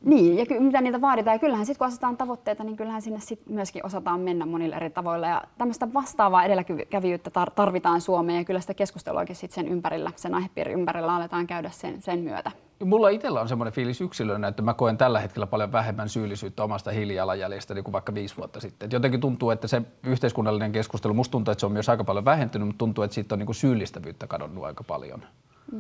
Niin, 0.04 0.38
ja 0.38 0.46
ky- 0.46 0.60
mitä 0.60 0.80
niitä 0.80 1.00
vaaditaan. 1.00 1.34
Ja 1.34 1.38
kyllähän 1.38 1.66
sitten 1.66 1.78
kun 1.78 1.86
asetetaan 1.86 2.16
tavoitteita, 2.16 2.64
niin 2.64 2.76
kyllähän 2.76 3.02
sinne 3.02 3.20
sit 3.20 3.46
myöskin 3.48 3.86
osataan 3.86 4.20
mennä 4.20 4.46
monilla 4.46 4.76
eri 4.76 4.90
tavoilla. 4.90 5.26
Ja 5.26 5.42
tämmöistä 5.58 5.94
vastaavaa 5.94 6.44
edelläkävijyyttä 6.44 7.30
tar- 7.30 7.52
tarvitaan 7.54 8.00
Suomeen 8.00 8.38
ja 8.38 8.44
kyllä 8.44 8.60
sitä 8.60 8.74
keskusteluakin 8.74 9.36
sit 9.36 9.50
sen 9.50 9.68
ympärillä, 9.68 10.12
sen 10.16 10.34
aihepiirin 10.34 10.78
ympärillä 10.78 11.14
aletaan 11.14 11.46
käydä 11.46 11.70
sen, 11.70 12.02
sen 12.02 12.18
myötä. 12.18 12.50
Mulla 12.84 13.08
itsellä 13.08 13.40
on 13.40 13.48
semmoinen 13.48 13.72
fiilis 13.72 14.00
yksilönä, 14.00 14.48
että 14.48 14.62
mä 14.62 14.74
koen 14.74 14.98
tällä 14.98 15.20
hetkellä 15.20 15.46
paljon 15.46 15.72
vähemmän 15.72 16.08
syyllisyyttä 16.08 16.64
omasta 16.64 16.90
hiilijalanjäljestäni 16.90 17.82
kuin 17.82 17.92
vaikka 17.92 18.14
viisi 18.14 18.36
vuotta 18.36 18.60
sitten. 18.60 18.86
Et 18.86 18.92
jotenkin 18.92 19.20
tuntuu, 19.20 19.50
että 19.50 19.68
se 19.68 19.82
yhteiskunnallinen 20.02 20.72
keskustelu, 20.72 21.14
musta 21.14 21.32
tuntuu, 21.32 21.52
että 21.52 21.60
se 21.60 21.66
on 21.66 21.72
myös 21.72 21.88
aika 21.88 22.04
paljon 22.04 22.24
vähentynyt, 22.24 22.68
mutta 22.68 22.78
tuntuu, 22.78 23.04
että 23.04 23.14
siitä 23.14 23.34
on 23.34 23.38
niin 23.38 23.54
syyllistävyyttä 23.54 24.26
kadonnut 24.26 24.64
aika 24.64 24.84
paljon. 24.84 25.22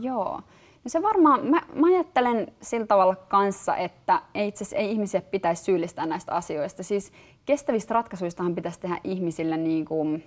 Joo. 0.00 0.40
No 0.84 0.88
se 0.88 1.02
varmaan, 1.02 1.46
mä, 1.46 1.62
mä 1.74 1.86
ajattelen 1.86 2.52
sillä 2.62 2.86
tavalla 2.86 3.16
kanssa, 3.16 3.76
että 3.76 4.22
ei 4.34 4.48
itse 4.48 4.64
asiassa 4.64 4.76
ei 4.76 4.90
ihmisiä 4.90 5.20
pitäisi 5.20 5.64
syyllistää 5.64 6.06
näistä 6.06 6.34
asioista. 6.34 6.82
Siis 6.82 7.12
kestävistä 7.46 7.94
ratkaisuistahan 7.94 8.54
pitäisi 8.54 8.80
tehdä 8.80 9.00
ihmisille 9.04 9.56
niin 9.56 9.84
kuin, 9.84 10.24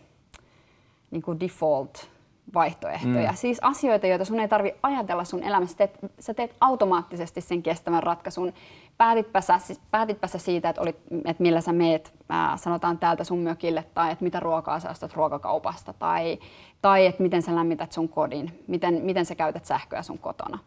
niin 1.11 1.21
kuin 1.21 1.39
default 1.39 2.12
vaihtoehtoja. 2.53 3.31
Mm. 3.31 3.35
Siis 3.35 3.59
asioita, 3.61 4.07
joita 4.07 4.25
sun 4.25 4.39
ei 4.39 4.47
tarvi 4.47 4.73
ajatella 4.83 5.23
sun 5.23 5.43
elämässä. 5.43 5.77
Teet, 5.77 5.97
sä 6.19 6.33
teet 6.33 6.55
automaattisesti 6.61 7.41
sen 7.41 7.63
kestävän 7.63 8.03
ratkaisun. 8.03 8.53
Päätitpä 8.97 9.41
sä, 9.41 9.57
siis 9.57 9.81
päätitpä 9.91 10.27
sä 10.27 10.37
siitä, 10.37 10.69
että, 10.69 10.81
olit, 10.81 10.97
että 11.25 11.43
millä 11.43 11.61
sä 11.61 11.73
meet, 11.73 12.13
ää, 12.29 12.57
sanotaan 12.57 12.97
täältä 12.97 13.23
sun 13.23 13.39
mökille, 13.39 13.85
tai 13.93 14.11
että 14.11 14.23
mitä 14.23 14.39
ruokaa 14.39 14.79
sä 14.79 14.89
ostat 14.89 15.13
ruokakaupasta, 15.13 15.93
tai, 15.93 16.39
tai 16.81 17.05
että 17.05 17.23
miten 17.23 17.41
sä 17.41 17.55
lämmität 17.55 17.91
sun 17.91 18.09
kodin, 18.09 18.63
miten, 18.67 19.01
miten 19.03 19.25
sä 19.25 19.35
käytät 19.35 19.65
sähköä 19.65 20.01
sun 20.01 20.19
kotona. 20.19 20.59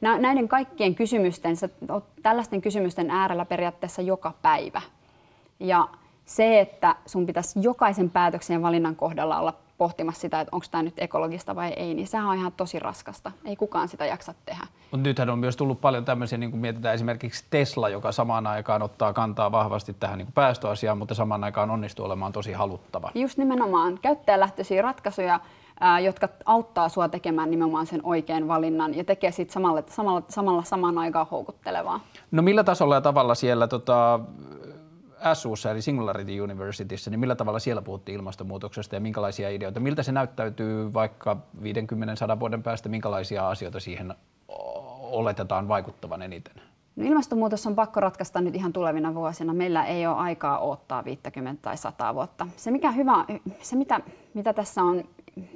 Näiden 0.00 0.48
kaikkien 0.48 0.94
kysymysten, 0.94 1.56
sä 1.56 1.68
oot 1.90 2.04
tällaisten 2.22 2.62
kysymysten 2.62 3.10
äärellä 3.10 3.44
periaatteessa 3.44 4.02
joka 4.02 4.32
päivä. 4.42 4.82
Ja 5.60 5.88
se, 6.24 6.60
että 6.60 6.96
sun 7.06 7.26
pitäisi 7.26 7.58
jokaisen 7.62 8.10
päätöksen 8.10 8.54
ja 8.54 8.62
valinnan 8.62 8.96
kohdalla 8.96 9.40
olla 9.40 9.54
pohtimassa 9.82 10.20
sitä, 10.20 10.40
että 10.40 10.56
onko 10.56 10.66
tämä 10.70 10.82
nyt 10.82 10.94
ekologista 10.96 11.56
vai 11.56 11.72
ei, 11.76 11.94
niin 11.94 12.06
sehän 12.06 12.26
on 12.26 12.36
ihan 12.36 12.52
tosi 12.56 12.78
raskasta. 12.78 13.32
Ei 13.44 13.56
kukaan 13.56 13.88
sitä 13.88 14.06
jaksa 14.06 14.34
tehdä. 14.46 14.66
Mutta 14.90 15.08
nythän 15.08 15.30
on 15.30 15.38
myös 15.38 15.56
tullut 15.56 15.80
paljon 15.80 16.04
tämmöisiä, 16.04 16.38
niin 16.38 16.50
kuin 16.50 16.60
mietitään 16.60 16.94
esimerkiksi 16.94 17.44
Tesla, 17.50 17.88
joka 17.88 18.12
samaan 18.12 18.46
aikaan 18.46 18.82
ottaa 18.82 19.12
kantaa 19.12 19.52
vahvasti 19.52 19.96
tähän 20.00 20.18
niin 20.18 20.26
kuin 20.26 20.34
päästöasiaan, 20.34 20.98
mutta 20.98 21.14
samaan 21.14 21.44
aikaan 21.44 21.70
onnistuu 21.70 22.06
olemaan 22.06 22.32
tosi 22.32 22.52
haluttava. 22.52 23.10
Just 23.14 23.38
nimenomaan 23.38 23.98
käyttäjälähtöisiä 24.02 24.82
ratkaisuja, 24.82 25.40
jotka 26.04 26.28
auttaa 26.44 26.88
sua 26.88 27.08
tekemään 27.08 27.50
nimenomaan 27.50 27.86
sen 27.86 28.00
oikean 28.02 28.48
valinnan 28.48 28.94
ja 28.94 29.04
tekee 29.04 29.32
siitä 29.32 29.52
samalla, 29.52 29.82
samalla, 29.88 30.22
samalla 30.28 30.62
samaan 30.62 30.98
aikaan 30.98 31.26
houkuttelevaa. 31.30 32.00
No 32.30 32.42
millä 32.42 32.64
tasolla 32.64 32.94
ja 32.94 33.00
tavalla 33.00 33.34
siellä 33.34 33.66
tota, 33.68 34.20
SUssa 35.34 35.70
eli 35.70 35.82
Singularity 35.82 36.40
Universityssä, 36.40 37.10
niin 37.10 37.20
millä 37.20 37.34
tavalla 37.34 37.58
siellä 37.58 37.82
puhuttiin 37.82 38.16
ilmastonmuutoksesta 38.16 38.96
ja 38.96 39.00
minkälaisia 39.00 39.50
ideoita? 39.50 39.80
Miltä 39.80 40.02
se 40.02 40.12
näyttäytyy 40.12 40.92
vaikka 40.92 41.36
50-100 42.36 42.40
vuoden 42.40 42.62
päästä, 42.62 42.88
minkälaisia 42.88 43.48
asioita 43.48 43.80
siihen 43.80 44.14
oletetaan 44.98 45.68
vaikuttavan 45.68 46.22
eniten? 46.22 46.54
No 46.96 47.06
ilmastonmuutos 47.06 47.66
on 47.66 47.74
pakko 47.74 48.00
ratkaista 48.00 48.40
nyt 48.40 48.54
ihan 48.54 48.72
tulevina 48.72 49.14
vuosina. 49.14 49.54
Meillä 49.54 49.84
ei 49.84 50.06
ole 50.06 50.16
aikaa 50.16 50.58
odottaa 50.58 51.04
50 51.04 51.62
tai 51.62 51.76
100 51.76 52.14
vuotta. 52.14 52.46
Se, 52.56 52.70
mikä 52.70 52.90
hyvä, 52.90 53.24
se 53.60 53.76
mitä, 53.76 54.00
mitä 54.34 54.52
tässä 54.52 54.82
on, 54.82 55.04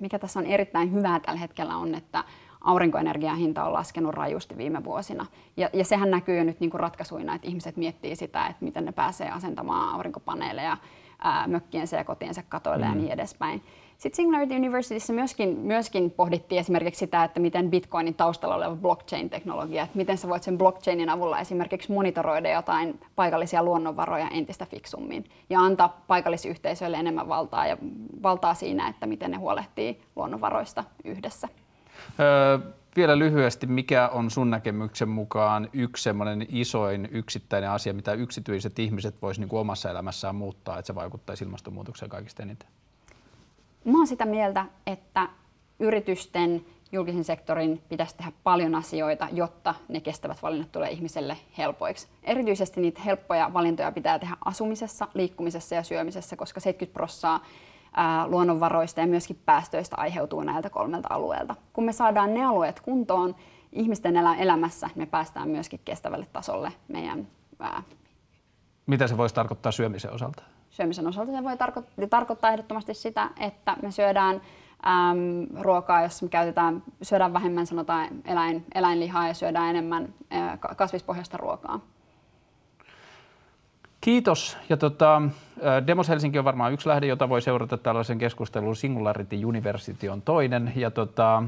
mikä 0.00 0.18
tässä 0.18 0.40
on 0.40 0.46
erittäin 0.46 0.92
hyvää 0.92 1.20
tällä 1.20 1.40
hetkellä 1.40 1.76
on, 1.76 1.94
että 1.94 2.24
aurinkoenergian 2.66 3.36
hinta 3.36 3.64
on 3.64 3.72
laskenut 3.72 4.14
rajusti 4.14 4.56
viime 4.56 4.84
vuosina. 4.84 5.26
Ja, 5.56 5.70
ja 5.72 5.84
sehän 5.84 6.10
näkyy 6.10 6.38
jo 6.38 6.44
nyt 6.44 6.60
niin 6.60 6.70
kuin 6.70 6.80
ratkaisuina, 6.80 7.34
että 7.34 7.48
ihmiset 7.48 7.76
miettii 7.76 8.16
sitä, 8.16 8.46
että 8.46 8.64
miten 8.64 8.84
ne 8.84 8.92
pääsee 8.92 9.30
asentamaan 9.30 9.94
aurinkopaneeleja 9.94 10.76
ää, 11.22 11.46
mökkiensä 11.46 11.96
ja 11.96 12.04
kotiensa 12.04 12.42
katoille 12.48 12.86
mm. 12.86 12.90
ja 12.90 12.96
niin 12.96 13.12
edespäin. 13.12 13.62
Sitten 13.98 14.16
Singularity 14.16 14.56
Universityssä 14.56 15.12
myöskin, 15.12 15.48
myöskin 15.58 16.10
pohdittiin 16.10 16.58
esimerkiksi 16.58 16.98
sitä, 16.98 17.24
että 17.24 17.40
miten 17.40 17.70
Bitcoinin 17.70 18.14
taustalla 18.14 18.54
oleva 18.54 18.76
blockchain-teknologia, 18.76 19.82
että 19.82 19.96
miten 19.96 20.18
sä 20.18 20.28
voit 20.28 20.42
sen 20.42 20.58
blockchainin 20.58 21.08
avulla 21.08 21.40
esimerkiksi 21.40 21.92
monitoroida 21.92 22.50
jotain 22.50 23.00
paikallisia 23.16 23.62
luonnonvaroja 23.62 24.28
entistä 24.28 24.66
fiksummin 24.66 25.24
ja 25.50 25.60
antaa 25.60 26.00
paikallisyhteisöille 26.06 26.96
enemmän 26.96 27.28
valtaa 27.28 27.66
ja 27.66 27.76
valtaa 28.22 28.54
siinä, 28.54 28.88
että 28.88 29.06
miten 29.06 29.30
ne 29.30 29.36
huolehtii 29.36 30.00
luonnonvaroista 30.16 30.84
yhdessä. 31.04 31.48
Öö, 32.20 32.58
vielä 32.96 33.18
lyhyesti, 33.18 33.66
mikä 33.66 34.08
on 34.08 34.30
sun 34.30 34.50
näkemyksen 34.50 35.08
mukaan 35.08 35.68
yksi 35.72 36.02
semmoinen 36.02 36.46
isoin 36.48 37.08
yksittäinen 37.12 37.70
asia, 37.70 37.94
mitä 37.94 38.12
yksityiset 38.12 38.78
ihmiset 38.78 39.22
voisivat 39.22 39.50
niin 39.50 39.60
omassa 39.60 39.90
elämässään 39.90 40.34
muuttaa, 40.34 40.78
että 40.78 40.86
se 40.86 40.94
vaikuttaisi 40.94 41.44
ilmastonmuutokseen 41.44 42.08
kaikista 42.08 42.42
eniten? 42.42 42.68
Mä 43.84 43.98
oon 43.98 44.06
sitä 44.06 44.24
mieltä, 44.24 44.66
että 44.86 45.28
yritysten, 45.78 46.66
julkisen 46.92 47.24
sektorin 47.24 47.82
pitäisi 47.88 48.16
tehdä 48.16 48.32
paljon 48.44 48.74
asioita, 48.74 49.28
jotta 49.32 49.74
ne 49.88 50.00
kestävät 50.00 50.42
valinnat 50.42 50.72
tulee 50.72 50.90
ihmiselle 50.90 51.36
helpoiksi. 51.58 52.08
Erityisesti 52.22 52.80
niitä 52.80 53.00
helppoja 53.02 53.52
valintoja 53.52 53.92
pitää 53.92 54.18
tehdä 54.18 54.36
asumisessa, 54.44 55.08
liikkumisessa 55.14 55.74
ja 55.74 55.82
syömisessä, 55.82 56.36
koska 56.36 56.60
70 56.60 56.94
prosenttia 56.94 57.40
luonnonvaroista 58.26 59.00
ja 59.00 59.06
myöskin 59.06 59.40
päästöistä 59.44 59.96
aiheutuu 59.98 60.42
näiltä 60.42 60.70
kolmelta 60.70 61.08
alueelta. 61.10 61.54
Kun 61.72 61.84
me 61.84 61.92
saadaan 61.92 62.34
ne 62.34 62.44
alueet 62.44 62.80
kuntoon 62.80 63.34
ihmisten 63.72 64.16
elämässä, 64.16 64.90
me 64.94 65.06
päästään 65.06 65.48
myöskin 65.48 65.80
kestävälle 65.84 66.26
tasolle 66.32 66.72
meidän... 66.88 67.28
Ää... 67.60 67.82
Mitä 68.86 69.06
se 69.06 69.16
voisi 69.16 69.34
tarkoittaa 69.34 69.72
syömisen 69.72 70.12
osalta? 70.12 70.42
Syömisen 70.70 71.06
osalta 71.06 71.32
se 71.32 71.44
voi 71.44 71.56
tarko- 71.56 72.06
tarkoittaa 72.10 72.50
ehdottomasti 72.50 72.94
sitä, 72.94 73.30
että 73.40 73.76
me 73.82 73.90
syödään 73.90 74.34
äm, 74.34 75.60
ruokaa, 75.60 76.02
jos 76.02 76.22
me 76.22 76.28
käytetään, 76.28 76.82
syödään 77.02 77.32
vähemmän 77.32 77.66
sanotaan 77.66 78.08
eläin, 78.24 78.64
eläinlihaa 78.74 79.28
ja 79.28 79.34
syödään 79.34 79.70
enemmän 79.70 80.14
ää, 80.30 80.58
kasvispohjaista 80.76 81.36
ruokaa. 81.36 81.80
Kiitos. 84.06 84.56
Ja 84.68 84.76
tota, 84.76 85.22
Demos 85.86 86.08
Helsinki 86.08 86.38
on 86.38 86.44
varmaan 86.44 86.72
yksi 86.72 86.88
lähde, 86.88 87.06
jota 87.06 87.28
voi 87.28 87.42
seurata 87.42 87.76
tällaisen 87.78 88.18
keskustelun. 88.18 88.76
Singularity 88.76 89.44
University 89.44 90.08
on 90.08 90.22
toinen. 90.22 90.72
Ja 90.76 90.90
tota, 90.90 91.42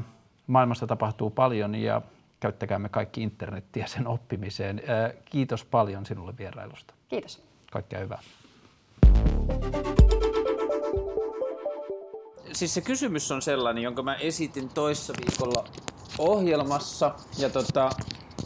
maailmassa 0.47 0.87
tapahtuu 0.87 1.29
paljon 1.29 1.75
ja 1.75 2.01
käyttäkäämme 2.39 2.89
kaikki 2.89 3.23
internettiä 3.23 3.87
sen 3.87 4.07
oppimiseen. 4.07 4.81
Kiitos 5.25 5.65
paljon 5.65 6.05
sinulle 6.05 6.33
vierailusta. 6.37 6.93
Kiitos. 7.07 7.43
Kaikkea 7.71 7.99
hyvää. 7.99 8.19
Siis 12.51 12.73
se 12.73 12.81
kysymys 12.81 13.31
on 13.31 13.41
sellainen, 13.41 13.83
jonka 13.83 14.03
mä 14.03 14.15
esitin 14.15 14.69
toissa 14.69 15.13
viikolla 15.17 15.63
ohjelmassa. 16.17 17.15
Ja 17.37 17.49
tota, 17.49 17.89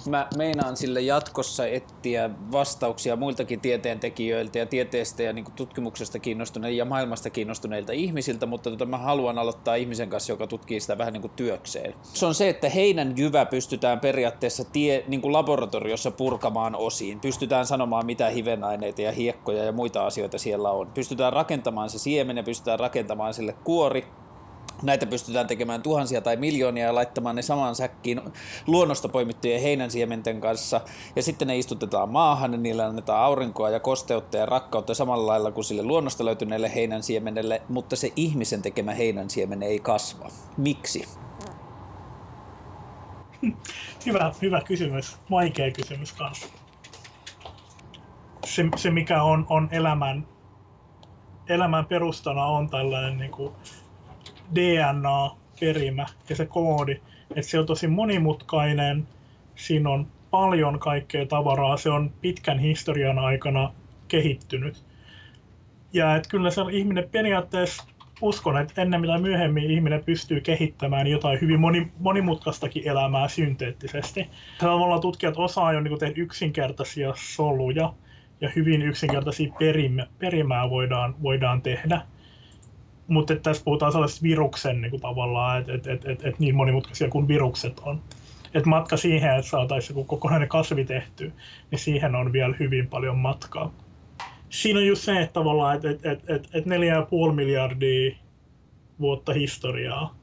mä 0.08 0.28
meinaan 0.38 0.78
sille 0.78 1.02
jatkossa 1.02 1.68
etsiä 1.68 2.30
vastauksia 2.52 3.16
muiltakin 3.16 3.60
tieteentekijöiltä 3.60 4.60
ja 4.60 4.66
tieteestä 4.66 5.24
ja 5.24 5.34
niin 5.34 5.46
tutkimuksesta 5.56 6.20
kiinnostuneilta 6.20 6.78
ja 6.78 6.86
maailmasta 6.86 7.30
kiinnostuneilta 7.30 7.94
ihmisiltä, 7.94 8.46
mutta 8.46 8.70
tota, 8.70 8.86
mä 8.86 8.98
haluan 8.98 9.38
aloittaa 9.38 9.76
ihmisen 9.76 10.10
kanssa, 10.10 10.34
joka 10.34 10.48
tutkii 10.48 10.80
sitä 10.80 10.98
vähän 10.98 11.14
niin 11.14 11.22
kuin 11.22 11.34
työkseen. 11.36 11.94
Se 12.04 12.26
on 12.26 12.36
se, 12.36 12.50
että 12.50 12.70
heinän 12.70 13.14
jyvä 13.18 13.46
pystytään 13.46 14.00
periaatteessa 14.00 14.64
tie, 14.64 15.04
niin 15.08 15.22
kuin 15.22 15.34
laboratoriossa 15.34 16.12
purkamaan 16.12 16.76
osiin. 16.76 17.20
Pystytään 17.20 17.66
sanomaan, 17.66 18.06
mitä 18.06 18.30
hivenaineita 18.30 19.02
ja 19.02 19.12
hiekkoja 19.12 19.64
ja 19.64 19.72
muita 19.72 20.06
asioita 20.06 20.38
siellä 20.38 20.72
on. 20.72 20.92
Pystytään 20.94 21.34
rakentamaan 21.34 21.90
se 21.90 22.00
siemen 22.00 22.38
ja 22.38 22.44
pystytään 22.44 22.80
rakentamaan 22.80 23.34
sille 23.34 23.56
kuori 23.64 24.08
Näitä 24.84 25.06
pystytään 25.06 25.48
tekemään 25.48 25.82
tuhansia 25.82 26.22
tai 26.22 26.38
miljoonia 26.38 26.86
ja 26.86 26.96
laittamaan 26.96 27.36
ne 27.36 27.42
samaan 27.42 27.76
säkkiin 27.76 28.22
luonnosta 28.68 29.10
poimittujen 29.10 29.62
heinänsiementen 29.62 30.42
kanssa. 30.42 30.82
Ja 31.16 31.24
sitten 31.24 31.48
ne 31.48 31.58
istutetaan 31.58 32.10
maahan 32.10 32.52
ja 32.52 32.58
niillä 32.58 32.86
annetaan 32.86 33.24
aurinkoa 33.24 33.70
ja 33.70 33.80
kosteutta 33.80 34.38
ja 34.38 34.46
rakkautta 34.46 34.94
samalla 34.94 35.28
lailla 35.28 35.52
kuin 35.52 35.66
sille 35.66 35.84
luonnosta 35.84 36.26
löytyneelle 36.26 36.76
heinänsiemenelle, 36.76 37.62
mutta 37.70 37.96
se 37.96 38.12
ihmisen 38.16 38.62
tekemä 38.62 38.94
heinänsiemen 38.94 39.64
ei 39.64 39.80
kasva. 39.80 40.30
Miksi? 40.58 41.08
Hyvä, 44.06 44.32
hyvä 44.42 44.62
kysymys. 44.62 45.18
Vaikea 45.32 45.72
kysymys 45.72 46.14
kanssa. 46.14 46.48
Se, 48.46 48.66
se 48.76 48.92
mikä 48.92 49.24
on, 49.24 49.46
on 49.50 49.70
elämän, 49.72 50.28
elämän 51.50 51.86
perustana 51.86 52.46
on 52.46 52.70
tällainen 52.70 53.18
niin 53.18 53.32
kuin 53.32 53.54
DNA-perimä 54.56 56.06
ja 56.30 56.36
se 56.36 56.46
koodi, 56.46 57.00
että 57.36 57.52
se 57.52 57.60
on 57.60 57.66
tosi 57.66 57.88
monimutkainen, 57.88 59.08
siinä 59.56 59.90
on 59.90 60.08
paljon 60.32 60.80
kaikkea 60.80 61.26
tavaraa, 61.26 61.78
se 61.78 61.90
on 61.90 62.12
pitkän 62.22 62.60
historian 62.60 63.20
aikana 63.20 63.74
kehittynyt. 64.08 64.84
Ja 65.94 66.16
että 66.16 66.30
kyllä 66.30 66.52
se 66.52 66.62
ihminen 66.72 67.10
periaatteessa 67.12 67.84
uskon, 68.22 68.58
että 68.58 68.82
ennen 68.82 69.02
mitä 69.02 69.18
myöhemmin 69.18 69.72
ihminen 69.72 70.04
pystyy 70.04 70.42
kehittämään 70.42 71.08
jotain 71.08 71.42
hyvin 71.42 71.60
moni, 71.60 71.92
monimutkaistakin 72.00 72.88
elämää 72.88 73.28
synteettisesti. 73.28 74.30
Tavallaan 74.60 75.02
tutkijat 75.02 75.38
osaa 75.38 75.74
jo 75.74 75.80
niin 75.80 76.00
tehdä 76.00 76.14
yksinkertaisia 76.18 77.14
soluja 77.16 77.94
ja 78.42 78.50
hyvin 78.56 78.82
yksinkertaisia 78.82 79.54
perimä, 79.60 80.08
perimää 80.20 80.70
voidaan, 80.70 81.16
voidaan 81.24 81.62
tehdä 81.62 82.02
mutta 83.08 83.36
tässä 83.36 83.64
puhutaan 83.64 83.92
sellaisesta 83.92 84.24
viruksen 84.24 84.82
niin 84.82 84.90
kuin 84.90 85.02
tavallaan, 85.02 85.60
että 85.60 85.74
et, 85.74 85.88
et, 85.88 86.06
et, 86.06 86.26
et 86.26 86.40
niin 86.40 86.56
monimutkaisia 86.56 87.10
kuin 87.10 87.28
virukset 87.28 87.80
on. 87.80 88.02
Et 88.54 88.66
matka 88.66 88.98
siihen, 88.98 89.36
että 89.36 89.50
saataisiin 89.50 89.98
joku 89.98 90.04
kokonainen 90.04 90.50
kasvi 90.50 90.86
tehty, 90.86 91.32
niin 91.72 91.80
siihen 91.80 92.16
on 92.16 92.34
vielä 92.34 92.56
hyvin 92.60 92.88
paljon 92.88 93.18
matkaa. 93.18 93.74
Siinä 94.50 94.80
on 94.80 94.88
just 94.88 95.02
se, 95.02 95.22
että 95.22 95.34
tavallaan, 95.34 95.76
että 95.76 95.90
et, 95.90 96.06
et, 96.06 96.30
et, 96.30 96.50
et 96.54 96.66
4,5 96.66 97.34
miljardia 97.36 98.16
vuotta 99.00 99.34
historiaa, 99.34 100.16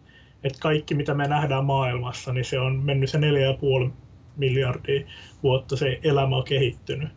että 0.44 0.58
kaikki 0.60 0.94
mitä 0.94 1.14
me 1.14 1.28
nähdään 1.28 1.64
maailmassa, 1.64 2.32
niin 2.32 2.44
se 2.44 2.60
on 2.60 2.76
mennyt 2.76 3.10
se 3.10 3.18
4,5 3.18 3.90
miljardia 4.36 5.06
vuotta 5.42 5.76
se 5.76 6.00
elämä 6.02 6.36
on 6.36 6.44
kehittynyt. 6.44 7.08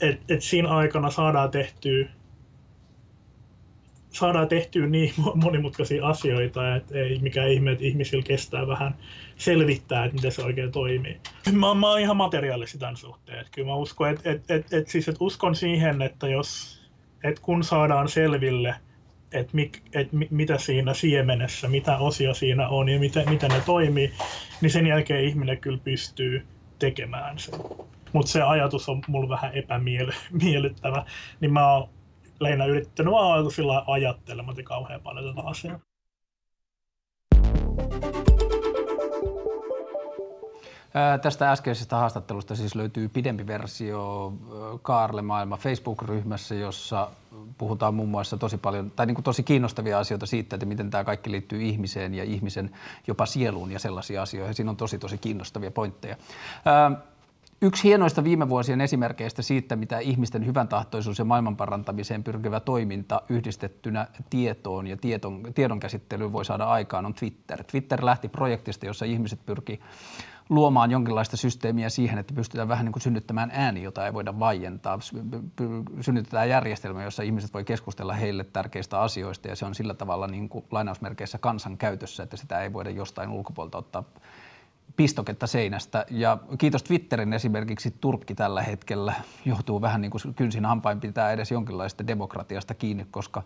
Et, 0.00 0.20
et 0.28 0.42
siinä 0.42 0.68
aikana 0.68 1.10
saadaan 1.10 1.50
tehtyä 1.50 2.08
saadaan 4.18 4.48
tehtyä 4.48 4.86
niin 4.86 5.12
monimutkaisia 5.44 6.06
asioita, 6.06 6.76
että 6.76 6.98
ei 6.98 7.18
mikään 7.18 7.48
ihme, 7.48 7.72
että 7.72 7.84
ihmisillä 7.84 8.22
kestää 8.22 8.66
vähän 8.66 8.94
selvittää, 9.36 10.04
että 10.04 10.14
miten 10.14 10.32
se 10.32 10.42
oikein 10.42 10.72
toimii. 10.72 11.20
Mä, 11.52 11.74
mä 11.74 11.90
oon 11.90 12.00
ihan 12.00 12.16
materiaalisesti 12.16 12.78
tämän 12.78 12.96
suhteen. 12.96 13.38
Että 13.38 13.52
kyllä 13.54 13.68
mä 13.68 13.74
uskon, 13.74 14.10
että, 14.10 14.30
että, 14.30 14.54
että, 14.54 14.76
että, 14.76 14.92
siis, 14.92 15.08
että 15.08 15.24
uskon 15.24 15.56
siihen, 15.56 16.02
että, 16.02 16.28
jos, 16.28 16.80
että 17.24 17.42
kun 17.42 17.64
saadaan 17.64 18.08
selville, 18.08 18.74
että, 19.32 19.50
mik, 19.52 19.82
että 19.94 20.16
mitä 20.30 20.58
siinä 20.58 20.94
siemenessä, 20.94 21.68
mitä 21.68 21.98
osia 21.98 22.34
siinä 22.34 22.68
on 22.68 22.88
ja 22.88 22.98
miten, 22.98 23.28
miten 23.28 23.50
ne 23.50 23.60
toimii, 23.66 24.12
niin 24.60 24.70
sen 24.70 24.86
jälkeen 24.86 25.24
ihminen 25.24 25.58
kyllä 25.58 25.78
pystyy 25.84 26.46
tekemään 26.78 27.38
sen. 27.38 27.60
Mutta 28.12 28.30
se 28.30 28.42
ajatus 28.42 28.88
on 28.88 29.02
mulla 29.08 29.28
vähän 29.28 29.52
epämiellyttävä, 29.54 31.04
niin 31.40 31.52
mä 31.52 31.72
oon 31.72 31.88
lähinnä 32.40 32.64
yrittänyt 32.64 33.12
vaan 33.12 33.50
sillä 33.50 33.84
ajattelematta 33.86 34.62
kauhean 34.62 35.00
paljon 35.00 35.34
tätä 35.34 35.48
asiaa. 35.48 35.78
Tästä 41.22 41.52
äskeisestä 41.52 41.96
haastattelusta 41.96 42.56
siis 42.56 42.74
löytyy 42.74 43.08
pidempi 43.08 43.46
versio 43.46 44.32
Kaarle 44.82 45.22
Maailma 45.22 45.56
Facebook-ryhmässä, 45.56 46.54
jossa 46.54 47.10
puhutaan 47.58 47.94
muun 47.94 48.08
muassa 48.08 48.36
tosi 48.36 48.58
paljon, 48.58 48.90
tai 48.90 49.06
niin 49.06 49.14
kuin 49.14 49.24
tosi 49.24 49.42
kiinnostavia 49.42 49.98
asioita 49.98 50.26
siitä, 50.26 50.56
että 50.56 50.66
miten 50.66 50.90
tämä 50.90 51.04
kaikki 51.04 51.30
liittyy 51.30 51.62
ihmiseen 51.62 52.14
ja 52.14 52.24
ihmisen 52.24 52.70
jopa 53.06 53.26
sieluun 53.26 53.72
ja 53.72 53.78
sellaisia 53.78 54.22
asioita. 54.22 54.54
Siinä 54.54 54.70
on 54.70 54.76
tosi 54.76 54.98
tosi 54.98 55.18
kiinnostavia 55.18 55.70
pointteja. 55.70 56.16
Yksi 57.62 57.84
hienoista 57.84 58.24
viime 58.24 58.48
vuosien 58.48 58.80
esimerkkeistä 58.80 59.42
siitä, 59.42 59.76
mitä 59.76 59.98
ihmisten 59.98 60.46
hyvän 60.46 60.68
tahtoisuus 60.68 61.18
ja 61.18 61.24
maailman 61.24 61.56
parantamiseen 61.56 62.24
pyrkivä 62.24 62.60
toiminta 62.60 63.22
yhdistettynä 63.28 64.06
tietoon 64.30 64.86
ja 64.86 64.96
tieton, 64.96 65.42
tiedon 65.54 65.80
käsittelyyn 65.80 66.32
voi 66.32 66.44
saada 66.44 66.64
aikaan, 66.64 67.06
on 67.06 67.14
Twitter. 67.14 67.64
Twitter 67.64 68.04
lähti 68.04 68.28
projektista, 68.28 68.86
jossa 68.86 69.04
ihmiset 69.04 69.46
pyrki 69.46 69.80
luomaan 70.48 70.90
jonkinlaista 70.90 71.36
systeemiä 71.36 71.88
siihen, 71.88 72.18
että 72.18 72.34
pystytään 72.34 72.68
vähän 72.68 72.84
niin 72.84 72.92
kuin 72.92 73.02
synnyttämään 73.02 73.50
ääni, 73.54 73.82
jota 73.82 74.06
ei 74.06 74.14
voida 74.14 74.38
vaientaa. 74.38 74.98
Synnytetään 76.00 76.48
järjestelmä, 76.48 77.04
jossa 77.04 77.22
ihmiset 77.22 77.54
voi 77.54 77.64
keskustella 77.64 78.14
heille 78.14 78.44
tärkeistä 78.44 79.00
asioista 79.00 79.48
ja 79.48 79.56
se 79.56 79.66
on 79.66 79.74
sillä 79.74 79.94
tavalla 79.94 80.26
niin 80.26 80.48
kuin 80.48 80.64
lainausmerkeissä 80.70 81.38
kansan 81.38 81.76
käytössä, 81.76 82.22
että 82.22 82.36
sitä 82.36 82.60
ei 82.60 82.72
voida 82.72 82.90
jostain 82.90 83.30
ulkopuolelta 83.30 83.78
ottaa 83.78 84.04
pistoketta 84.96 85.46
seinästä. 85.46 86.06
Ja 86.10 86.38
kiitos 86.58 86.82
Twitterin 86.82 87.32
esimerkiksi 87.32 87.94
Turkki 88.00 88.34
tällä 88.34 88.62
hetkellä 88.62 89.14
joutuu 89.44 89.80
vähän 89.80 90.00
niin 90.00 90.10
kuin 90.10 90.34
kynsin 90.34 90.64
hampain 90.64 91.00
pitää 91.00 91.32
edes 91.32 91.50
jonkinlaista 91.50 92.06
demokratiasta 92.06 92.74
kiinni, 92.74 93.06
koska 93.10 93.42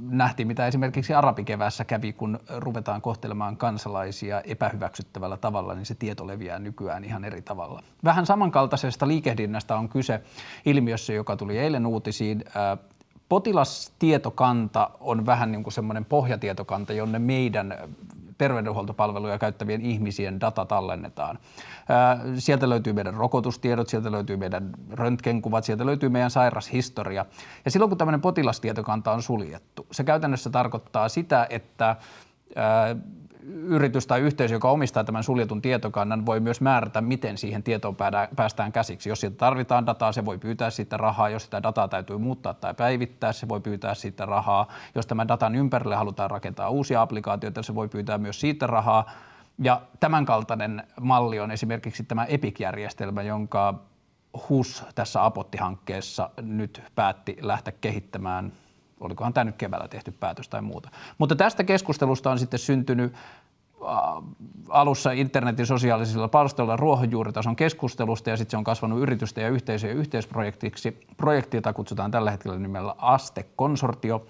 nähtiin, 0.00 0.46
mitä 0.48 0.66
esimerkiksi 0.66 1.14
arabikevässä 1.14 1.84
kävi, 1.84 2.12
kun 2.12 2.40
ruvetaan 2.56 3.02
kohtelemaan 3.02 3.56
kansalaisia 3.56 4.40
epähyväksyttävällä 4.40 5.36
tavalla, 5.36 5.74
niin 5.74 5.86
se 5.86 5.94
tieto 5.94 6.26
leviää 6.26 6.58
nykyään 6.58 7.04
ihan 7.04 7.24
eri 7.24 7.42
tavalla. 7.42 7.82
Vähän 8.04 8.26
samankaltaisesta 8.26 9.08
liikehdinnästä 9.08 9.76
on 9.76 9.88
kyse 9.88 10.22
ilmiössä, 10.66 11.12
joka 11.12 11.36
tuli 11.36 11.58
eilen 11.58 11.86
uutisiin. 11.86 12.44
Potilastietokanta 13.28 14.90
on 15.00 15.26
vähän 15.26 15.52
niin 15.52 15.62
kuin 15.62 15.72
semmoinen 15.72 16.04
pohjatietokanta, 16.04 16.92
jonne 16.92 17.18
meidän 17.18 17.78
terveydenhuoltopalveluja 18.42 19.38
käyttävien 19.38 19.82
ihmisien 19.82 20.40
data 20.40 20.64
tallennetaan. 20.64 21.38
Sieltä 22.38 22.68
löytyy 22.68 22.92
meidän 22.92 23.14
rokotustiedot, 23.14 23.88
sieltä 23.88 24.12
löytyy 24.12 24.36
meidän 24.36 24.70
röntgenkuvat, 24.90 25.64
sieltä 25.64 25.86
löytyy 25.86 26.08
meidän 26.08 26.30
sairashistoria. 26.30 27.26
Ja 27.64 27.70
silloin 27.70 27.88
kun 27.88 27.98
tämmöinen 27.98 28.20
potilastietokanta 28.20 29.12
on 29.12 29.22
suljettu, 29.22 29.86
se 29.90 30.04
käytännössä 30.04 30.50
tarkoittaa 30.50 31.08
sitä, 31.08 31.46
että 31.50 31.96
yritys 33.42 34.06
tai 34.06 34.20
yhteisö, 34.20 34.54
joka 34.54 34.70
omistaa 34.70 35.04
tämän 35.04 35.24
suljetun 35.24 35.62
tietokannan, 35.62 36.26
voi 36.26 36.40
myös 36.40 36.60
määrätä, 36.60 37.00
miten 37.00 37.38
siihen 37.38 37.62
tietoon 37.62 37.96
päästään 38.36 38.72
käsiksi. 38.72 39.08
Jos 39.08 39.20
siitä 39.20 39.36
tarvitaan 39.36 39.86
dataa, 39.86 40.12
se 40.12 40.24
voi 40.24 40.38
pyytää 40.38 40.70
siitä 40.70 40.96
rahaa. 40.96 41.28
Jos 41.28 41.42
sitä 41.44 41.62
dataa 41.62 41.88
täytyy 41.88 42.18
muuttaa 42.18 42.54
tai 42.54 42.74
päivittää, 42.74 43.32
se 43.32 43.48
voi 43.48 43.60
pyytää 43.60 43.94
siitä 43.94 44.26
rahaa. 44.26 44.68
Jos 44.94 45.06
tämän 45.06 45.28
datan 45.28 45.54
ympärille 45.54 45.96
halutaan 45.96 46.30
rakentaa 46.30 46.70
uusia 46.70 47.02
applikaatioita, 47.02 47.62
se 47.62 47.74
voi 47.74 47.88
pyytää 47.88 48.18
myös 48.18 48.40
siitä 48.40 48.66
rahaa. 48.66 49.10
Ja 49.58 49.80
tämänkaltainen 50.00 50.82
malli 51.00 51.40
on 51.40 51.50
esimerkiksi 51.50 52.04
tämä 52.04 52.24
Epic-järjestelmä, 52.24 53.22
jonka 53.22 53.74
HUS 54.48 54.84
tässä 54.94 55.24
Apotti-hankkeessa 55.24 56.30
nyt 56.42 56.82
päätti 56.94 57.36
lähteä 57.40 57.74
kehittämään 57.80 58.52
olikohan 59.02 59.32
tämä 59.32 59.44
nyt 59.44 59.56
keväällä 59.56 59.88
tehty 59.88 60.10
päätös 60.10 60.48
tai 60.48 60.62
muuta. 60.62 60.90
Mutta 61.18 61.36
tästä 61.36 61.64
keskustelusta 61.64 62.30
on 62.30 62.38
sitten 62.38 62.58
syntynyt 62.58 63.12
alussa 64.68 65.12
internetin 65.12 65.66
sosiaalisilla 65.66 66.28
palstoilla 66.28 66.76
ruohonjuuritason 66.76 67.56
keskustelusta 67.56 68.30
ja 68.30 68.36
sitten 68.36 68.50
se 68.50 68.56
on 68.56 68.64
kasvanut 68.64 69.00
yritysten 69.00 69.44
ja 69.44 69.50
yhteisöjen 69.50 69.96
yhteisprojektiksi. 69.96 71.00
Projekti, 71.16 71.56
jota 71.56 71.72
kutsutaan 71.72 72.10
tällä 72.10 72.30
hetkellä 72.30 72.58
nimellä 72.58 72.94
Aste-konsortio, 72.98 74.26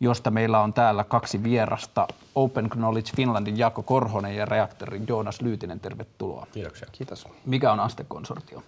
josta 0.00 0.30
meillä 0.30 0.60
on 0.60 0.72
täällä 0.72 1.04
kaksi 1.04 1.42
vierasta, 1.42 2.08
Open 2.34 2.70
Knowledge 2.70 3.10
Finlandin 3.16 3.58
Jaakko 3.58 3.82
Korhonen 3.82 4.36
ja 4.36 4.44
Reaktorin 4.44 5.04
Joonas 5.08 5.40
Lyytinen. 5.40 5.80
Tervetuloa. 5.80 6.46
Kiitoksia. 6.52 6.88
Kiitos. 6.92 7.28
Mikä 7.46 7.72
on 7.72 7.80
Aste-konsortio? 7.80 8.62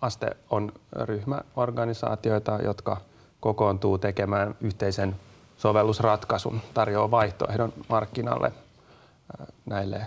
Aste 0.00 0.36
on 0.50 0.72
ryhmä 0.92 1.40
organisaatioita, 1.56 2.58
jotka– 2.62 2.96
kokoontuu 3.44 3.98
tekemään 3.98 4.54
yhteisen 4.60 5.16
sovellusratkaisun, 5.56 6.60
tarjoaa 6.74 7.10
vaihtoehdon 7.10 7.72
markkinalle 7.88 8.52
näille 9.66 10.06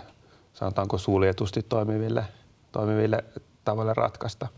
sanotaanko 0.52 0.98
suljetusti 0.98 1.62
toimiville, 1.62 2.24
toimiville 2.72 3.24
tavoille 3.64 3.94
ratkaista, 3.94 4.48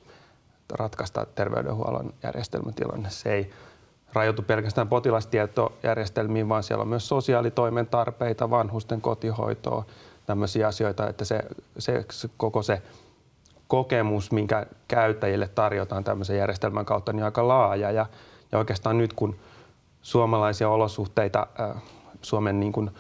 ratkaista 0.73 1.27
terveydenhuollon 1.35 2.15
järjestelmätilanne. 2.23 3.11
Se 3.11 3.33
ei 3.33 3.51
rajoitu 4.13 4.43
pelkästään 4.43 4.89
potilastietojärjestelmiin, 4.89 6.49
vaan 6.49 6.63
siellä 6.63 6.83
on 6.83 6.89
myös 6.89 7.09
sosiaalitoimen 7.09 7.87
tarpeita, 7.87 8.51
vanhusten 8.51 9.01
kotihoitoa, 9.01 9.85
tämmöisiä 10.27 10.69
asioita, 10.69 11.09
että 11.09 11.25
se, 11.25 11.43
se, 11.79 12.05
se 12.11 12.29
koko 12.37 12.63
se 12.63 12.83
kokemus, 13.69 14.33
minkä 14.33 14.67
käyttäjille 14.89 15.49
tarjotaan 15.49 16.05
tämmöisen 16.05 16.37
järjestelmän 16.37 16.85
kautta, 16.85 17.13
niin 17.13 17.25
aika 17.25 17.49
laaja 17.49 17.91
ja 17.91 18.07
ja 18.53 18.59
oikeastaan 18.59 18.99
nyt 18.99 19.13
kun 19.13 19.37
suomalaisia 20.03 20.69
olosuhteita, 20.69 21.47
Suomen 22.23 22.61
niin 22.61 22.73
kuin 22.73 22.91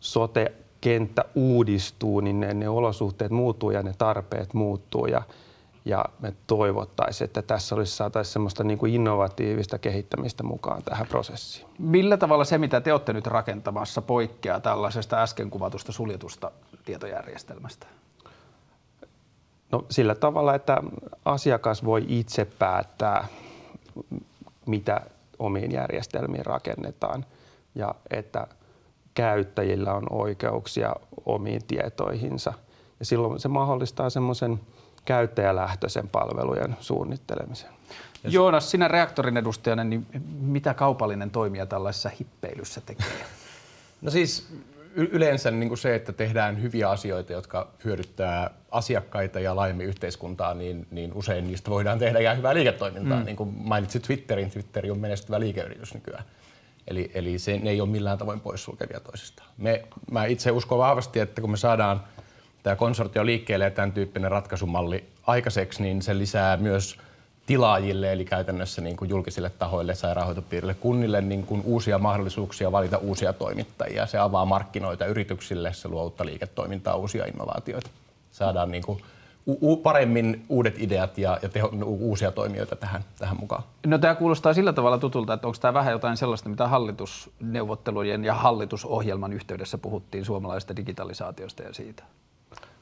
sote-kenttä 0.00 1.24
uudistuu, 1.34 2.20
niin 2.20 2.40
ne, 2.40 2.54
ne 2.54 2.68
olosuhteet 2.68 3.30
muuttuu 3.30 3.70
ja 3.70 3.82
ne 3.82 3.94
tarpeet 3.98 4.54
muuttuu 4.54 5.06
ja, 5.06 5.22
ja 5.84 6.04
me 6.20 6.34
toivottaisiin, 6.46 7.26
että 7.26 7.42
tässä 7.42 7.74
olisi 7.74 7.96
saataisiin 7.96 8.32
semmoista 8.32 8.64
niin 8.64 8.78
kuin 8.78 8.94
innovatiivista 8.94 9.78
kehittämistä 9.78 10.42
mukaan 10.42 10.82
tähän 10.82 11.06
prosessiin. 11.06 11.68
Millä 11.78 12.16
tavalla 12.16 12.44
se, 12.44 12.58
mitä 12.58 12.80
te 12.80 12.92
olette 12.92 13.12
nyt 13.12 13.26
rakentamassa, 13.26 14.02
poikkeaa 14.02 14.60
tällaisesta 14.60 15.22
äsken 15.22 15.50
kuvatusta 15.50 15.92
suljetusta 15.92 16.50
tietojärjestelmästä? 16.84 17.86
No 19.72 19.84
sillä 19.90 20.14
tavalla, 20.14 20.54
että 20.54 20.82
asiakas 21.24 21.84
voi 21.84 22.04
itse 22.08 22.44
päättää, 22.44 23.28
mitä 24.66 25.00
omiin 25.38 25.72
järjestelmiin 25.72 26.46
rakennetaan 26.46 27.26
ja 27.74 27.94
että 28.10 28.46
käyttäjillä 29.14 29.94
on 29.94 30.06
oikeuksia 30.10 30.94
omiin 31.26 31.64
tietoihinsa. 31.66 32.52
Ja 32.98 33.04
silloin 33.04 33.40
se 33.40 33.48
mahdollistaa 33.48 34.10
semmoisen 34.10 34.60
käyttäjälähtöisen 35.04 36.08
palvelujen 36.08 36.76
suunnittelemisen. 36.80 37.70
Joonas, 38.24 38.70
sinä 38.70 38.88
reaktorin 38.88 39.36
edustajana, 39.36 39.84
niin 39.84 40.06
mitä 40.40 40.74
kaupallinen 40.74 41.30
toimija 41.30 41.66
tällaisessa 41.66 42.10
hippeilyssä 42.20 42.80
tekee? 42.80 43.06
No 44.02 44.10
siis 44.10 44.48
yleensä 44.96 45.50
niin 45.50 45.68
kuin 45.68 45.78
se, 45.78 45.94
että 45.94 46.12
tehdään 46.12 46.62
hyviä 46.62 46.90
asioita, 46.90 47.32
jotka 47.32 47.68
hyödyttää 47.84 48.50
asiakkaita 48.70 49.40
ja 49.40 49.56
laajemmin 49.56 49.86
yhteiskuntaa, 49.86 50.54
niin, 50.54 50.86
niin 50.90 51.12
usein 51.12 51.46
niistä 51.46 51.70
voidaan 51.70 51.98
tehdä 51.98 52.18
ihan 52.18 52.36
hyvää 52.36 52.54
liiketoimintaa. 52.54 53.18
Mm. 53.18 53.24
Niin 53.24 53.36
kuin 53.36 53.54
mainitsit 53.56 54.02
Twitterin, 54.02 54.50
Twitteri 54.50 54.90
on 54.90 54.98
menestyvä 54.98 55.40
liikeyritys 55.40 55.94
nykyään. 55.94 56.24
Eli, 56.88 57.10
eli 57.14 57.38
se, 57.38 57.58
ne 57.58 57.70
ei 57.70 57.80
ole 57.80 57.88
millään 57.88 58.18
tavoin 58.18 58.40
poissulkevia 58.40 59.00
toisistaan. 59.00 59.48
Me, 59.58 59.84
mä 60.10 60.24
itse 60.24 60.50
uskon 60.50 60.78
vahvasti, 60.78 61.20
että 61.20 61.40
kun 61.40 61.50
me 61.50 61.56
saadaan 61.56 62.00
tämä 62.62 62.76
konsortio 62.76 63.26
liikkeelle 63.26 63.64
ja 63.64 63.70
tämän 63.70 63.92
tyyppinen 63.92 64.30
ratkaisumalli 64.30 65.04
aikaiseksi, 65.26 65.82
niin 65.82 66.02
se 66.02 66.18
lisää 66.18 66.56
myös– 66.56 66.96
tilaajille, 67.46 68.12
eli 68.12 68.24
käytännössä 68.24 68.82
niin 68.82 68.96
kuin 68.96 69.08
julkisille 69.08 69.50
tahoille, 69.50 69.94
sairaanhoitopiirille, 69.94 70.74
kunnille 70.74 71.20
niin 71.20 71.46
kuin 71.46 71.62
uusia 71.64 71.98
mahdollisuuksia 71.98 72.72
valita 72.72 72.98
uusia 72.98 73.32
toimittajia. 73.32 74.06
Se 74.06 74.18
avaa 74.18 74.44
markkinoita 74.44 75.06
yrityksille, 75.06 75.72
se 75.72 75.88
luo 75.88 76.02
uutta 76.02 76.26
liiketoimintaa, 76.26 76.94
uusia 76.94 77.24
innovaatioita. 77.26 77.90
Saadaan 78.32 78.70
niin 78.70 78.82
kuin 78.84 79.02
u- 79.46 79.76
paremmin 79.76 80.44
uudet 80.48 80.74
ideat 80.78 81.18
ja, 81.18 81.38
ja 81.42 81.48
teho, 81.48 81.70
uusia 81.84 82.32
toimijoita 82.32 82.76
tähän, 82.76 83.04
tähän 83.18 83.36
mukaan. 83.40 83.62
No 83.86 83.98
tämä 83.98 84.14
kuulostaa 84.14 84.54
sillä 84.54 84.72
tavalla 84.72 84.98
tutulta, 84.98 85.32
että 85.32 85.46
onko 85.46 85.58
tämä 85.60 85.74
vähän 85.74 85.92
jotain 85.92 86.16
sellaista, 86.16 86.48
mitä 86.48 86.68
hallitusneuvottelujen 86.68 88.24
ja 88.24 88.34
hallitusohjelman 88.34 89.32
yhteydessä 89.32 89.78
puhuttiin 89.78 90.24
suomalaisesta 90.24 90.76
digitalisaatiosta 90.76 91.62
ja 91.62 91.72
siitä? 91.72 92.02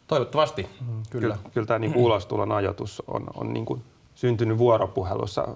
Toivottavasti, 0.06 0.62
mm, 0.80 1.02
kyllä. 1.10 1.34
Kyllä, 1.34 1.50
kyllä 1.54 1.66
tämä 1.66 1.78
niin 1.78 1.96
ulostulon 2.04 2.52
ajoitus 2.52 3.02
on, 3.06 3.26
on 3.34 3.52
niin 3.52 3.66
kuin 3.66 3.82
syntynyt 4.24 4.58
vuoropuhelussa 4.58 5.48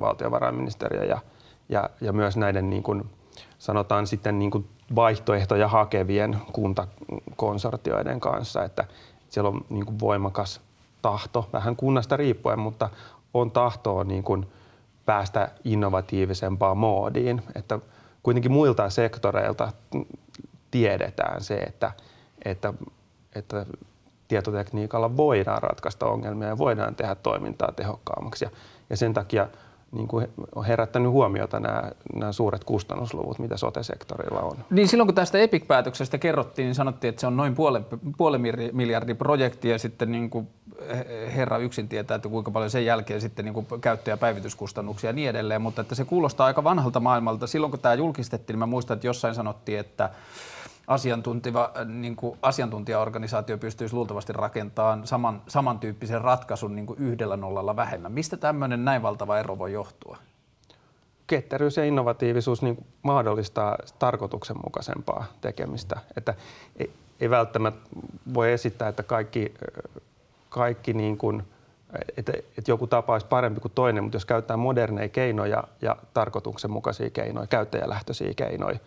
valtiovarainministeriö 0.00 1.04
ja, 1.04 1.18
ja, 1.68 1.90
ja 2.00 2.12
myös 2.12 2.36
näiden 2.36 2.70
niin 2.70 2.82
kuin, 2.82 3.10
sanotaan 3.58 4.06
sitten 4.06 4.38
niin 4.38 4.50
kuin 4.50 4.68
vaihtoehtoja 4.94 5.68
hakevien 5.68 6.38
kuntakonsortioiden 6.52 8.20
kanssa, 8.20 8.64
että 8.64 8.84
siellä 9.28 9.48
on 9.48 9.64
niin 9.68 9.86
kuin 9.86 10.00
voimakas 10.00 10.60
tahto, 11.02 11.48
vähän 11.52 11.76
kunnasta 11.76 12.16
riippuen, 12.16 12.58
mutta 12.58 12.90
on 13.34 13.50
tahtoa 13.50 14.04
niin 14.04 14.22
kuin 14.22 14.46
päästä 15.06 15.48
innovatiivisempaan 15.64 16.78
moodiin, 16.78 17.42
että 17.54 17.78
kuitenkin 18.22 18.52
muilta 18.52 18.90
sektoreilta 18.90 19.72
tiedetään 20.70 21.42
se, 21.42 21.54
että, 21.54 21.92
että, 22.44 22.74
että 23.34 23.66
tietotekniikalla 24.28 25.16
voidaan 25.16 25.62
ratkaista 25.62 26.06
ongelmia 26.06 26.48
ja 26.48 26.58
voidaan 26.58 26.94
tehdä 26.94 27.14
toimintaa 27.14 27.72
tehokkaammaksi. 27.72 28.44
Ja, 28.44 28.50
ja 28.90 28.96
sen 28.96 29.14
takia 29.14 29.48
niin 29.92 30.08
kuin 30.08 30.28
on 30.54 30.64
herättänyt 30.64 31.10
huomiota 31.10 31.60
nämä, 31.60 31.82
nämä 32.14 32.32
suuret 32.32 32.64
kustannusluvut, 32.64 33.38
mitä 33.38 33.56
sote-sektorilla 33.56 34.40
on. 34.40 34.56
Niin 34.70 34.88
silloin 34.88 35.06
kun 35.06 35.14
tästä 35.14 35.38
Epic-päätöksestä 35.38 36.18
kerrottiin, 36.18 36.66
niin 36.66 36.74
sanottiin, 36.74 37.08
että 37.08 37.20
se 37.20 37.26
on 37.26 37.36
noin 37.36 37.54
puolen, 37.54 37.86
puolen 38.16 38.42
miljardin 38.72 39.16
projekti 39.16 39.68
ja 39.68 39.78
sitten 39.78 40.12
niin 40.12 40.30
kuin 40.30 40.48
herra 41.34 41.58
yksin 41.58 41.88
tietää, 41.88 42.14
että 42.14 42.28
kuinka 42.28 42.50
paljon 42.50 42.70
sen 42.70 42.84
jälkeen 42.84 43.20
sitten 43.20 43.44
niin 43.44 43.54
kuin 43.54 43.66
käyttö- 43.80 44.10
ja 44.10 44.16
päivityskustannuksia 44.16 45.10
ja 45.10 45.14
niin 45.14 45.30
edelleen, 45.30 45.62
mutta 45.62 45.80
että 45.80 45.94
se 45.94 46.04
kuulostaa 46.04 46.46
aika 46.46 46.64
vanhalta 46.64 47.00
maailmalta. 47.00 47.46
Silloin 47.46 47.70
kun 47.70 47.80
tämä 47.80 47.94
julkistettiin, 47.94 48.54
niin 48.54 48.58
mä 48.58 48.66
muistan, 48.66 48.94
että 48.94 49.06
jossain 49.06 49.34
sanottiin, 49.34 49.78
että 49.78 50.10
asiantuntiva, 50.86 51.72
niin 51.84 52.16
kuin 52.16 52.38
asiantuntijaorganisaatio 52.42 53.58
pystyisi 53.58 53.94
luultavasti 53.94 54.32
rakentamaan 54.32 55.06
saman, 55.06 55.42
samantyyppisen 55.48 56.20
ratkaisun 56.20 56.76
niin 56.76 56.86
kuin 56.86 56.98
yhdellä 56.98 57.36
nollalla 57.36 57.76
vähemmän. 57.76 58.12
Mistä 58.12 58.36
tämmöinen 58.36 58.84
näin 58.84 59.02
valtava 59.02 59.38
ero 59.38 59.58
voi 59.58 59.72
johtua? 59.72 60.18
ketteryys 61.26 61.76
ja 61.76 61.84
innovatiivisuus 61.84 62.62
niin 62.62 62.86
mahdollistaa 63.02 63.76
tarkoituksenmukaisempaa 63.98 65.24
tekemistä. 65.40 66.00
Että 66.16 66.34
ei, 66.76 66.90
ei 67.20 67.30
välttämättä 67.30 67.80
voi 68.34 68.52
esittää, 68.52 68.88
että 68.88 69.02
kaikki, 69.02 69.54
kaikki 70.48 70.92
niin 70.92 71.18
kuin, 71.18 71.42
että, 72.16 72.32
että 72.58 72.70
joku 72.70 72.86
tapa 72.86 73.12
olisi 73.12 73.26
parempi 73.26 73.60
kuin 73.60 73.72
toinen, 73.74 74.04
mutta 74.04 74.16
jos 74.16 74.24
käytetään 74.24 74.58
moderneja 74.58 75.08
keinoja 75.08 75.64
ja 75.82 75.96
tarkoituksenmukaisia 76.14 77.10
keinoja, 77.10 77.46
käyttäjälähtöisiä 77.46 78.32
keinoja 78.36 78.78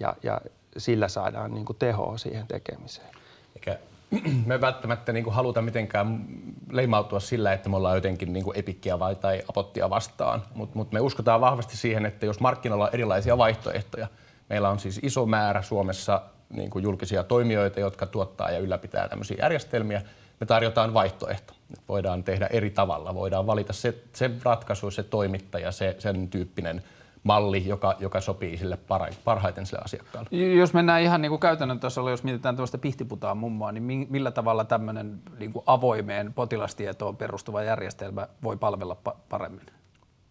ja, 0.00 0.16
ja 0.22 0.40
sillä 0.76 1.08
saadaan 1.08 1.54
niin 1.54 1.64
kuin 1.64 1.76
tehoa 1.78 2.18
siihen 2.18 2.46
tekemiseen. 2.46 3.08
Eikä 3.56 3.78
me 4.46 4.60
välttämättä 4.60 5.12
niin 5.12 5.24
kuin 5.24 5.34
haluta 5.34 5.62
mitenkään 5.62 6.24
leimautua 6.70 7.20
sillä, 7.20 7.52
että 7.52 7.68
me 7.68 7.76
ollaan 7.76 7.96
jotenkin 7.96 8.32
niin 8.32 8.44
kuin 8.44 8.58
epikkiä 8.58 8.98
vai 8.98 9.14
tai 9.14 9.42
apottia 9.48 9.90
vastaan, 9.90 10.42
mutta 10.54 10.78
mut 10.78 10.92
me 10.92 11.00
uskotaan 11.00 11.40
vahvasti 11.40 11.76
siihen, 11.76 12.06
että 12.06 12.26
jos 12.26 12.40
markkinoilla 12.40 12.84
on 12.84 12.94
erilaisia 12.94 13.38
vaihtoehtoja, 13.38 14.08
meillä 14.48 14.70
on 14.70 14.78
siis 14.78 15.00
iso 15.02 15.26
määrä 15.26 15.62
Suomessa 15.62 16.22
niin 16.50 16.70
kuin 16.70 16.82
julkisia 16.82 17.24
toimijoita, 17.24 17.80
jotka 17.80 18.06
tuottaa 18.06 18.50
ja 18.50 18.58
ylläpitää 18.58 19.08
tämmöisiä 19.08 19.36
järjestelmiä, 19.40 20.02
me 20.40 20.46
tarjotaan 20.46 20.94
vaihtoehto. 20.94 21.54
Voidaan 21.88 22.24
tehdä 22.24 22.46
eri 22.46 22.70
tavalla, 22.70 23.14
voidaan 23.14 23.46
valita 23.46 23.72
se, 23.72 23.94
se 24.12 24.30
ratkaisu, 24.42 24.90
se 24.90 25.02
toimittaja, 25.02 25.72
se, 25.72 25.96
sen 25.98 26.28
tyyppinen 26.28 26.82
malli, 27.22 27.66
joka, 27.66 27.94
joka 27.98 28.20
sopii 28.20 28.56
sille 28.56 28.78
parhaiten 29.24 29.66
sille 29.66 29.82
asiakkaalle. 29.84 30.28
Jos 30.54 30.74
mennään 30.74 31.02
ihan 31.02 31.22
niin 31.22 31.30
kuin 31.30 31.40
käytännön 31.40 31.80
tasolla, 31.80 32.10
jos 32.10 32.24
mietitään 32.24 32.56
tuosta 32.56 32.78
pihtiputaan 32.78 33.36
mummoa, 33.38 33.72
niin 33.72 34.06
millä 34.10 34.30
tavalla 34.30 34.64
tämmöinen 34.64 35.20
niin 35.38 35.52
kuin 35.52 35.62
avoimeen 35.66 36.32
potilastietoon 36.32 37.16
perustuva 37.16 37.62
järjestelmä 37.62 38.28
voi 38.42 38.56
palvella 38.56 38.96
pa- 39.08 39.16
paremmin? 39.28 39.66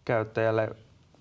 Käyttäjälle 0.04 0.70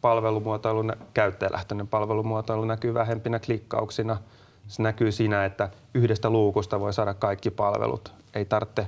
palvelumuotoilu, 0.02 0.84
käyttäjälähtöinen 1.14 1.88
palvelumuotoilu 1.88 2.66
näkyy 2.66 2.94
vähempinä 2.94 3.40
klikkauksina. 3.40 4.18
Se 4.68 4.84
näkyy 4.84 5.12
siinä, 5.12 5.46
että 5.46 5.70
yhdestä 5.94 6.30
luukusta 6.30 6.80
voi 6.80 6.94
saada 6.94 7.14
kaikki 7.14 7.50
palvelut. 7.52 8.14
Ei 8.34 8.46
tarvitse 8.46 8.88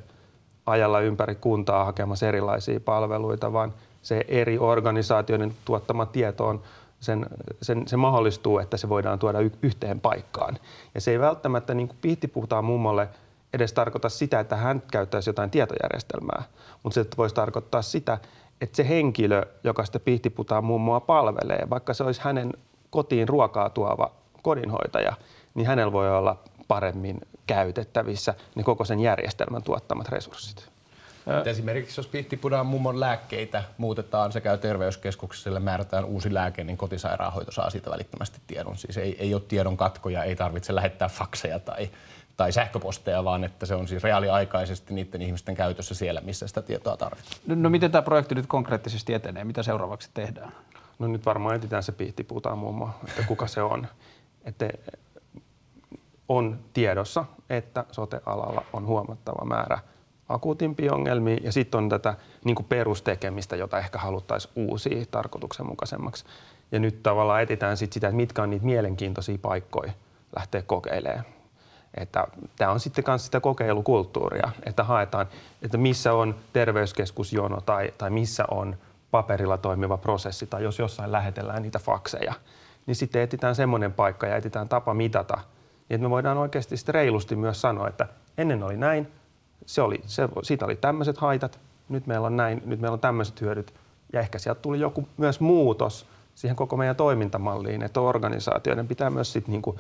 ajalla 0.66 1.00
ympäri 1.00 1.36
kuntaa 1.36 1.86
hakemassa 1.86 2.28
erilaisia 2.28 2.80
palveluita, 2.80 3.54
vaan– 3.54 3.74
se 4.02 4.26
eri 4.28 4.58
organisaatioiden 4.58 5.54
tuottama 5.66 6.06
tieto 6.06 6.48
on, 6.48 6.62
sen, 7.00 7.26
sen, 7.62 7.88
se 7.88 7.98
mahdollistuu, 7.98 8.60
että 8.60 8.78
se 8.78 8.90
voidaan 8.90 9.20
tuoda 9.20 9.40
y- 9.40 9.52
yhteen 9.62 10.00
paikkaan. 10.00 10.58
Ja 10.96 11.02
se 11.02 11.12
ei 11.12 11.20
välttämättä, 11.20 11.74
niin 11.74 11.88
kuin 11.88 11.98
Pihti 12.02 12.28
puhutaan 12.28 12.66
mummolle, 12.66 13.10
edes 13.54 13.74
tarkoita 13.74 14.10
sitä, 14.10 14.40
että 14.40 14.56
hän 14.56 14.84
käyttäisi 14.92 15.30
jotain 15.30 15.50
tietojärjestelmää, 15.50 16.44
mutta 16.84 16.94
se 16.94 17.06
voisi 17.18 17.36
tarkoittaa 17.36 17.82
sitä, 17.82 18.18
että 18.62 18.78
se 18.78 18.90
henkilö, 18.90 19.46
joka 19.64 19.86
sitä 19.86 20.00
pihtiputaan 20.00 20.64
mummoa 20.64 21.00
palvelee, 21.00 21.68
vaikka 21.70 21.94
se 21.94 22.04
olisi 22.04 22.22
hänen 22.24 22.54
kotiin 22.90 23.28
ruokaa 23.28 23.70
tuova 23.70 24.12
kodinhoitaja, 24.42 25.14
niin 25.56 25.68
hänellä 25.68 25.92
voi 25.92 26.18
olla 26.18 26.38
paremmin 26.68 27.22
käytettävissä 27.48 28.34
ne 28.56 28.64
koko 28.64 28.86
sen 28.86 29.00
järjestelmän 29.00 29.64
tuottamat 29.64 30.10
resurssit. 30.10 30.71
Et 31.28 31.48
esimerkiksi 31.48 32.00
jos 32.00 32.08
pihtipudan 32.08 32.66
mummon 32.66 33.00
lääkkeitä 33.00 33.64
muutetaan 33.78 34.32
sekä 34.32 34.58
terveyskeskukselle 34.58 35.60
määrätään 35.60 36.06
uusi 36.06 36.34
lääke, 36.34 36.64
niin 36.64 36.78
kotisairaanhoito 36.78 37.52
saa 37.52 37.70
siitä 37.70 37.92
välittömästi 37.92 38.40
tiedon. 38.48 38.78
Siis 38.78 38.98
ei, 38.98 39.16
ei 39.20 39.34
ole 39.34 39.42
tiedon 39.48 39.78
katkoja, 39.78 40.24
ei 40.24 40.36
tarvitse 40.36 40.76
lähettää 40.76 41.10
fakseja 41.10 41.60
tai, 41.60 41.90
tai 42.38 42.52
sähköposteja, 42.52 43.24
vaan 43.24 43.44
että 43.44 43.66
se 43.66 43.76
on 43.76 43.88
siis 43.88 44.04
reaaliaikaisesti 44.04 44.94
niiden 44.94 45.22
ihmisten 45.22 45.56
käytössä 45.56 45.96
siellä, 45.96 46.22
missä 46.22 46.48
sitä 46.48 46.62
tietoa 46.62 46.98
tarvitaan. 46.98 47.42
No, 47.48 47.56
no 47.56 47.70
miten 47.70 47.92
tämä 47.92 48.02
projekti 48.02 48.36
nyt 48.36 48.48
konkreettisesti 48.48 49.14
etenee? 49.14 49.44
Mitä 49.44 49.64
seuraavaksi 49.64 50.10
tehdään? 50.14 50.52
No 51.00 51.08
nyt 51.08 51.26
varmaan 51.26 51.56
etsitään 51.56 51.84
se 51.84 51.92
pihtiputaan 51.92 52.58
mummo, 52.58 52.90
että 53.08 53.24
kuka 53.24 53.48
se 53.48 53.62
on. 53.62 53.88
Että 54.46 54.70
on 56.30 56.60
tiedossa, 56.74 57.26
että 57.50 57.86
sote-alalla 57.92 58.66
on 58.74 58.86
huomattava 58.86 59.46
määrä– 59.46 59.80
akuutimpia 60.34 60.94
ongelmia 60.94 61.38
ja 61.44 61.52
sitten 61.52 61.78
on 61.78 61.90
tätä 61.90 62.16
niin 62.44 62.56
kuin 62.56 62.66
perustekemistä, 62.66 63.56
jota 63.56 63.80
ehkä 63.80 64.00
haluttaisiin 64.00 64.52
uusia 64.56 65.06
tarkoituksenmukaisemmaksi. 65.12 66.26
Ja 66.72 66.80
nyt 66.80 67.04
tavallaan 67.04 67.42
etitään 67.42 67.78
sit 67.78 67.94
sitä, 67.94 68.08
että 68.08 68.16
mitkä 68.16 68.44
on 68.44 68.50
niitä 68.50 68.66
mielenkiintoisia 68.66 69.38
paikkoja 69.42 69.92
lähteä 70.36 70.62
kokeilemaan. 70.62 71.26
Että 71.98 72.28
tämä 72.56 72.72
on 72.72 72.80
sitten 72.80 73.04
myös 73.08 73.26
sitä 73.26 73.40
kokeilukulttuuria, 73.40 74.52
että 74.64 74.84
haetaan, 74.84 75.28
että 75.62 75.78
missä 75.78 76.14
on 76.14 76.36
terveyskeskusjono 76.54 77.62
tai, 77.62 77.94
tai 77.98 78.10
missä 78.10 78.46
on 78.52 78.76
paperilla 79.12 79.58
toimiva 79.58 79.98
prosessi 79.98 80.48
tai 80.48 80.64
jos 80.64 80.80
jossain 80.80 81.12
lähetellään 81.12 81.62
niitä 81.62 81.80
fakseja, 81.80 82.34
niin 82.86 82.96
sitten 82.96 83.22
etsitään 83.22 83.56
semmoinen 83.56 83.94
paikka 83.94 84.28
ja 84.28 84.36
etsitään 84.36 84.70
tapa 84.70 84.94
mitata, 84.94 85.36
niin 85.36 85.96
että 85.96 86.04
me 86.04 86.10
voidaan 86.10 86.38
oikeasti 86.38 86.76
reilusti 86.88 87.36
myös 87.36 87.62
sanoa, 87.62 87.88
että 87.88 88.08
ennen 88.38 88.64
oli 88.64 88.78
näin, 88.78 89.08
se 89.66 89.82
oli, 89.82 90.02
se, 90.06 90.30
siitä 90.44 90.66
oli 90.66 90.76
tämmöiset 90.76 91.18
haitat, 91.18 91.60
nyt 91.90 92.08
meillä 92.08 92.28
on 92.28 92.38
näin, 92.38 92.62
nyt 92.66 92.80
meillä 92.80 92.94
on 92.94 93.00
tämmöiset 93.00 93.42
hyödyt. 93.42 93.74
Ja 94.14 94.20
ehkä 94.20 94.40
sieltä 94.40 94.62
tuli 94.62 94.80
joku 94.80 95.08
myös 95.18 95.40
muutos 95.40 96.06
siihen 96.36 96.56
koko 96.56 96.78
meidän 96.78 96.96
toimintamalliin, 96.96 97.84
että 97.84 98.02
organisaatioiden 98.02 98.88
pitää 98.88 99.10
myös 99.10 99.34
sit 99.34 99.48
niinku 99.48 99.80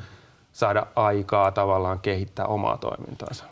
saada 0.52 0.88
aikaa 0.96 1.52
tavallaan 1.52 2.00
kehittää 2.00 2.46
omaa 2.46 2.78
toimintaansa. 2.78 3.46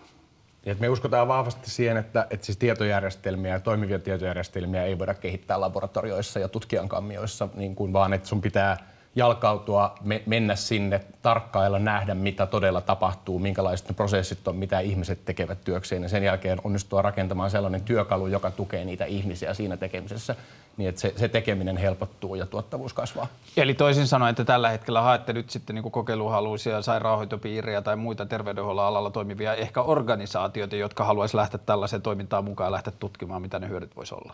Ja 0.65 0.75
me 0.79 0.89
uskotaan 0.89 1.27
vahvasti 1.27 1.69
siihen, 1.69 1.97
että, 1.97 2.27
että 2.29 2.45
siis 2.45 2.57
tietojärjestelmiä 2.57 3.53
ja 3.53 3.59
toimivia 3.59 3.99
tietojärjestelmiä 3.99 4.83
ei 4.83 4.99
voida 4.99 5.13
kehittää 5.13 5.61
laboratorioissa 5.61 6.39
ja 6.39 6.47
tutkijankammioissa, 6.47 7.49
niin 7.53 7.75
kuin, 7.75 7.93
vaan 7.93 8.13
että 8.13 8.27
sun 8.27 8.41
pitää 8.41 8.77
jalkautua, 9.15 9.95
me, 10.01 10.23
mennä 10.25 10.55
sinne, 10.55 11.01
tarkkailla, 11.21 11.79
nähdä 11.79 12.15
mitä 12.15 12.45
todella 12.45 12.81
tapahtuu, 12.81 13.39
minkälaiset 13.39 13.89
ne 13.89 13.95
prosessit 13.95 14.47
on, 14.47 14.55
mitä 14.55 14.79
ihmiset 14.79 15.25
tekevät 15.25 15.63
työkseen 15.63 16.03
ja 16.03 16.09
sen 16.09 16.23
jälkeen 16.23 16.61
onnistua 16.63 17.01
rakentamaan 17.01 17.51
sellainen 17.51 17.81
työkalu, 17.81 18.27
joka 18.27 18.51
tukee 18.51 18.85
niitä 18.85 19.05
ihmisiä 19.05 19.53
siinä 19.53 19.77
tekemisessä, 19.77 20.35
niin 20.77 20.89
että 20.89 21.01
se, 21.01 21.13
se 21.15 21.27
tekeminen 21.27 21.77
helpottuu 21.77 22.35
ja 22.35 22.45
tuottavuus 22.45 22.93
kasvaa. 22.93 23.27
Eli 23.57 23.73
toisin 23.73 24.07
sanoen, 24.07 24.29
että 24.29 24.45
tällä 24.45 24.69
hetkellä 24.69 25.01
haette 25.01 25.33
nyt 25.33 25.49
sitten 25.49 25.75
niin 25.75 25.91
kokeiluhaluisia 25.91 26.81
sairaanhoitopiirejä 26.81 27.81
tai 27.81 27.95
muita 27.95 28.25
terveydenhuollon 28.25 28.85
alalla 28.85 29.09
toimivia 29.09 29.55
ehkä 29.55 29.81
organisaatioita, 29.81 30.75
jotka 30.75 31.03
haluaisi 31.03 31.37
lähteä 31.37 31.59
tällaiseen 31.65 32.01
toimintaan 32.01 32.43
mukaan 32.43 32.67
ja 32.67 32.71
lähteä 32.71 32.93
tutkimaan, 32.99 33.41
mitä 33.41 33.59
ne 33.59 33.69
hyödyt 33.69 33.95
voisi 33.95 34.15
olla? 34.15 34.33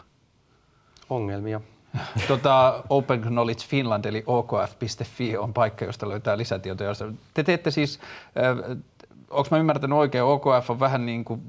Ongelmia 1.09 1.61
tota, 2.27 2.83
Open 2.89 3.21
Knowledge 3.21 3.65
Finland 3.67 4.05
eli 4.05 4.23
okf.fi 4.27 5.37
on 5.37 5.53
paikka, 5.53 5.85
josta 5.85 6.09
löytää 6.09 6.37
lisätietoja. 6.37 6.91
Te 7.33 7.43
teette 7.43 7.71
siis, 7.71 7.99
äh, 8.37 8.77
onko 9.29 9.47
mä 9.51 9.57
ymmärtänyt 9.57 9.97
oikein, 9.97 10.23
OKF 10.23 10.69
on 10.69 10.79
vähän 10.79 11.05
niin 11.05 11.25
kuin 11.25 11.41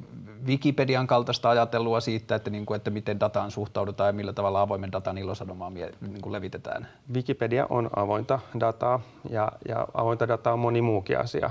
Wikipedian 0.46 1.06
kaltaista 1.06 1.50
ajattelua 1.50 2.00
siitä, 2.00 2.34
että, 2.34 2.50
niin 2.50 2.66
kuin, 2.66 2.76
että 2.76 2.90
miten 2.90 3.20
dataan 3.20 3.50
suhtaudutaan 3.50 4.08
ja 4.08 4.12
millä 4.12 4.32
tavalla 4.32 4.60
avoimen 4.60 4.92
datan 4.92 5.18
ilosanomaa 5.18 5.70
niin 5.70 6.22
kuin 6.22 6.32
levitetään? 6.32 6.88
Wikipedia 7.14 7.66
on 7.70 7.90
avointa 7.96 8.38
dataa 8.60 9.00
ja, 9.30 9.52
ja 9.68 9.88
avointa 9.94 10.28
dataa 10.28 10.52
on 10.52 10.58
moni 10.58 10.82
muukin 10.82 11.18
asia. 11.18 11.50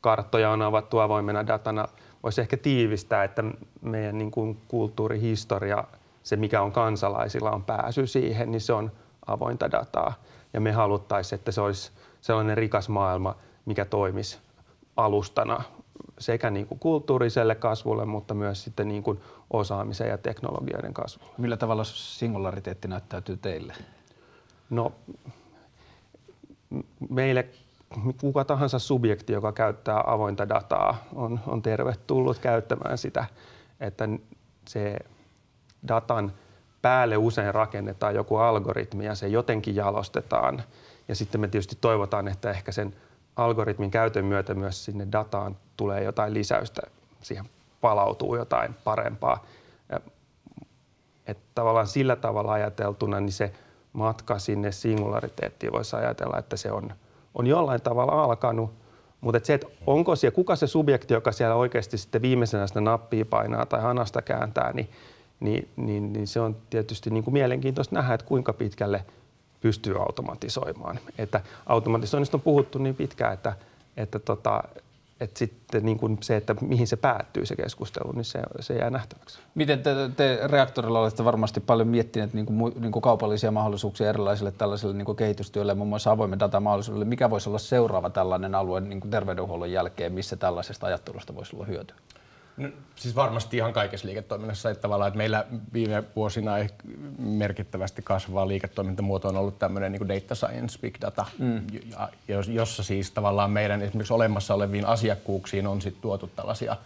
Karttoja 0.00 0.50
on 0.50 0.62
avattu 0.62 0.98
avoimena 0.98 1.46
datana. 1.46 1.88
Voisi 2.22 2.40
ehkä 2.40 2.56
tiivistää, 2.56 3.24
että 3.24 3.44
meidän 3.80 4.18
niin 4.18 4.30
kuin 4.30 4.58
kulttuurihistoria– 4.68 5.84
se, 6.24 6.36
mikä 6.36 6.62
on 6.62 6.72
kansalaisilla 6.72 7.50
on 7.50 7.64
pääsy 7.64 8.06
siihen, 8.06 8.50
niin 8.50 8.60
se 8.60 8.72
on 8.72 8.92
avointa 9.26 9.70
dataa. 9.70 10.14
Ja 10.52 10.60
me 10.60 10.72
haluttaisiin, 10.72 11.38
että 11.38 11.52
se 11.52 11.60
olisi 11.60 11.92
sellainen 12.20 12.56
rikas 12.56 12.88
maailma, 12.88 13.36
mikä 13.66 13.84
toimisi 13.84 14.38
alustana 14.96 15.62
sekä 16.18 16.50
niin 16.50 16.66
kuin 16.66 16.78
kulttuuriselle 16.78 17.54
kasvulle, 17.54 18.04
mutta 18.04 18.34
myös 18.34 18.64
sitten 18.64 18.88
niin 18.88 19.02
kuin 19.02 19.20
osaamisen 19.50 20.08
ja 20.08 20.18
teknologioiden 20.18 20.94
kasvulle. 20.94 21.32
Millä 21.38 21.56
tavalla 21.56 21.84
singulariteetti 21.84 22.88
näyttäytyy 22.88 23.36
teille? 23.36 23.74
No, 24.70 24.92
meille 27.08 27.48
kuka 28.20 28.44
tahansa 28.44 28.78
subjekti, 28.78 29.32
joka 29.32 29.52
käyttää 29.52 30.04
avointa 30.06 30.48
dataa, 30.48 30.96
on, 31.14 31.40
on 31.46 31.62
tervetullut 31.62 32.38
käyttämään 32.38 32.98
sitä, 32.98 33.24
että 33.80 34.08
se 34.68 34.96
datan 35.88 36.32
päälle 36.82 37.16
usein 37.16 37.54
rakennetaan 37.54 38.14
joku 38.14 38.36
algoritmi 38.36 39.04
ja 39.04 39.14
se 39.14 39.28
jotenkin 39.28 39.76
jalostetaan. 39.76 40.62
Ja 41.08 41.14
sitten 41.14 41.40
me 41.40 41.48
tietysti 41.48 41.78
toivotaan, 41.80 42.28
että 42.28 42.50
ehkä 42.50 42.72
sen 42.72 42.94
algoritmin 43.36 43.90
käytön 43.90 44.24
myötä 44.24 44.54
myös 44.54 44.84
sinne 44.84 45.06
dataan 45.12 45.56
tulee 45.76 46.04
jotain 46.04 46.34
lisäystä, 46.34 46.82
siihen 47.20 47.44
palautuu 47.80 48.36
jotain 48.36 48.74
parempaa. 48.84 49.44
Että 51.26 51.44
tavallaan 51.54 51.86
sillä 51.86 52.16
tavalla 52.16 52.52
ajateltuna 52.52 53.20
niin 53.20 53.32
se 53.32 53.52
matka 53.92 54.38
sinne 54.38 54.72
singulariteettiin 54.72 55.72
voisi 55.72 55.96
ajatella, 55.96 56.38
että 56.38 56.56
se 56.56 56.72
on, 56.72 56.92
on 57.34 57.46
jollain 57.46 57.82
tavalla 57.82 58.24
alkanut, 58.24 58.70
Mutta 59.20 59.40
se, 59.42 59.54
että 59.54 59.66
onko 59.86 60.16
siellä, 60.16 60.34
kuka 60.34 60.56
se 60.56 60.66
subjekti, 60.66 61.14
joka 61.14 61.32
siellä 61.32 61.54
oikeasti 61.54 61.98
sitten 61.98 62.22
viimeisenä 62.22 62.66
sitä 62.66 62.80
nappia 62.80 63.24
painaa 63.24 63.66
tai 63.66 63.80
hanasta 63.80 64.22
kääntää, 64.22 64.72
niin, 64.72 64.90
niin, 65.40 65.68
niin, 65.76 66.12
niin 66.12 66.26
se 66.26 66.40
on 66.40 66.56
tietysti 66.70 67.10
niin 67.10 67.24
kuin 67.24 67.34
mielenkiintoista 67.34 67.94
nähdä, 67.94 68.14
että 68.14 68.26
kuinka 68.26 68.52
pitkälle 68.52 69.04
pystyy 69.60 70.02
automatisoimaan. 70.02 70.98
Että 71.18 71.40
automatisoinnista 71.66 72.36
on 72.36 72.40
puhuttu 72.40 72.78
niin 72.78 72.94
pitkään, 72.94 73.34
että, 73.34 73.56
että 73.96 74.18
tota, 74.18 74.62
että 75.20 75.38
sitten 75.38 75.84
niin 75.84 75.98
kuin 75.98 76.18
se, 76.20 76.36
että 76.36 76.54
mihin 76.60 76.86
se 76.86 76.96
päättyy 76.96 77.46
se 77.46 77.56
keskustelu, 77.56 78.12
niin 78.12 78.24
se, 78.24 78.42
se 78.60 78.74
jää 78.74 78.90
nähtäväksi. 78.90 79.38
Miten 79.54 79.82
te, 79.82 79.94
te 80.16 80.40
reaktorilla 80.44 81.00
olette 81.00 81.24
varmasti 81.24 81.60
paljon 81.60 81.88
miettineet 81.88 82.34
niin 82.34 82.46
kuin, 82.46 82.74
niin 82.80 82.92
kuin 82.92 83.02
kaupallisia 83.02 83.50
mahdollisuuksia 83.50 84.08
erilaisille 84.08 84.50
tällaisille 84.50 84.94
niin 84.94 85.06
kuin 85.06 85.16
kehitystyölle, 85.16 85.74
muun 85.74 85.88
muassa 85.88 86.10
avoimen 86.10 86.38
datamahdollisuudelle. 86.38 87.04
Mikä 87.04 87.30
voisi 87.30 87.48
olla 87.48 87.58
seuraava 87.58 88.10
tällainen 88.10 88.54
alue 88.54 88.80
niin 88.80 89.00
kuin 89.00 89.10
terveydenhuollon 89.10 89.72
jälkeen, 89.72 90.12
missä 90.12 90.36
tällaisesta 90.36 90.86
ajattelusta 90.86 91.34
voisi 91.34 91.56
olla 91.56 91.66
hyötyä? 91.66 91.96
No, 92.56 92.68
siis 92.96 93.16
varmasti 93.16 93.56
ihan 93.56 93.72
kaikessa 93.72 94.06
liiketoiminnassa, 94.06 94.70
että 94.70 94.82
tavallaan, 94.82 95.08
että 95.08 95.18
meillä 95.18 95.44
viime 95.72 96.04
vuosina 96.16 96.52
merkittävästi 97.18 98.02
kasvava 98.02 98.48
liiketoimintamuoto 98.48 99.28
on 99.28 99.36
ollut 99.36 99.58
tämmöinen 99.58 99.92
niin 99.92 100.08
data 100.08 100.34
science, 100.34 100.78
big 100.80 100.94
data, 101.00 101.24
mm. 101.38 101.66
jossa 102.48 102.82
siis 102.82 103.10
tavallaan 103.10 103.50
meidän 103.50 103.82
esimerkiksi 103.82 104.12
olemassa 104.12 104.54
oleviin 104.54 104.86
asiakkuuksiin 104.86 105.66
on 105.66 105.82
sitten 105.82 106.02
tuotu 106.02 106.26
tällaisia 106.26 106.76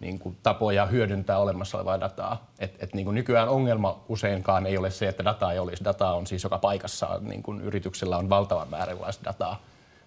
niin 0.00 0.18
kuin 0.18 0.36
tapoja 0.42 0.86
hyödyntää 0.86 1.38
olemassa 1.38 1.78
olevaa 1.78 2.00
dataa. 2.00 2.46
Et, 2.58 2.74
et 2.78 2.94
niin 2.94 3.04
kuin 3.04 3.14
nykyään 3.14 3.48
ongelma 3.48 4.00
useinkaan 4.08 4.66
ei 4.66 4.78
ole 4.78 4.90
se, 4.90 5.08
että 5.08 5.24
dataa 5.24 5.52
ei 5.52 5.58
olisi. 5.58 5.84
Data 5.84 6.12
on 6.12 6.26
siis 6.26 6.44
joka 6.44 6.58
paikassa. 6.58 7.20
Niin 7.20 7.42
kuin 7.42 7.60
yrityksellä 7.60 8.16
on 8.16 8.28
valtavan 8.28 8.70
määrä 8.70 8.96
dataa 9.24 9.62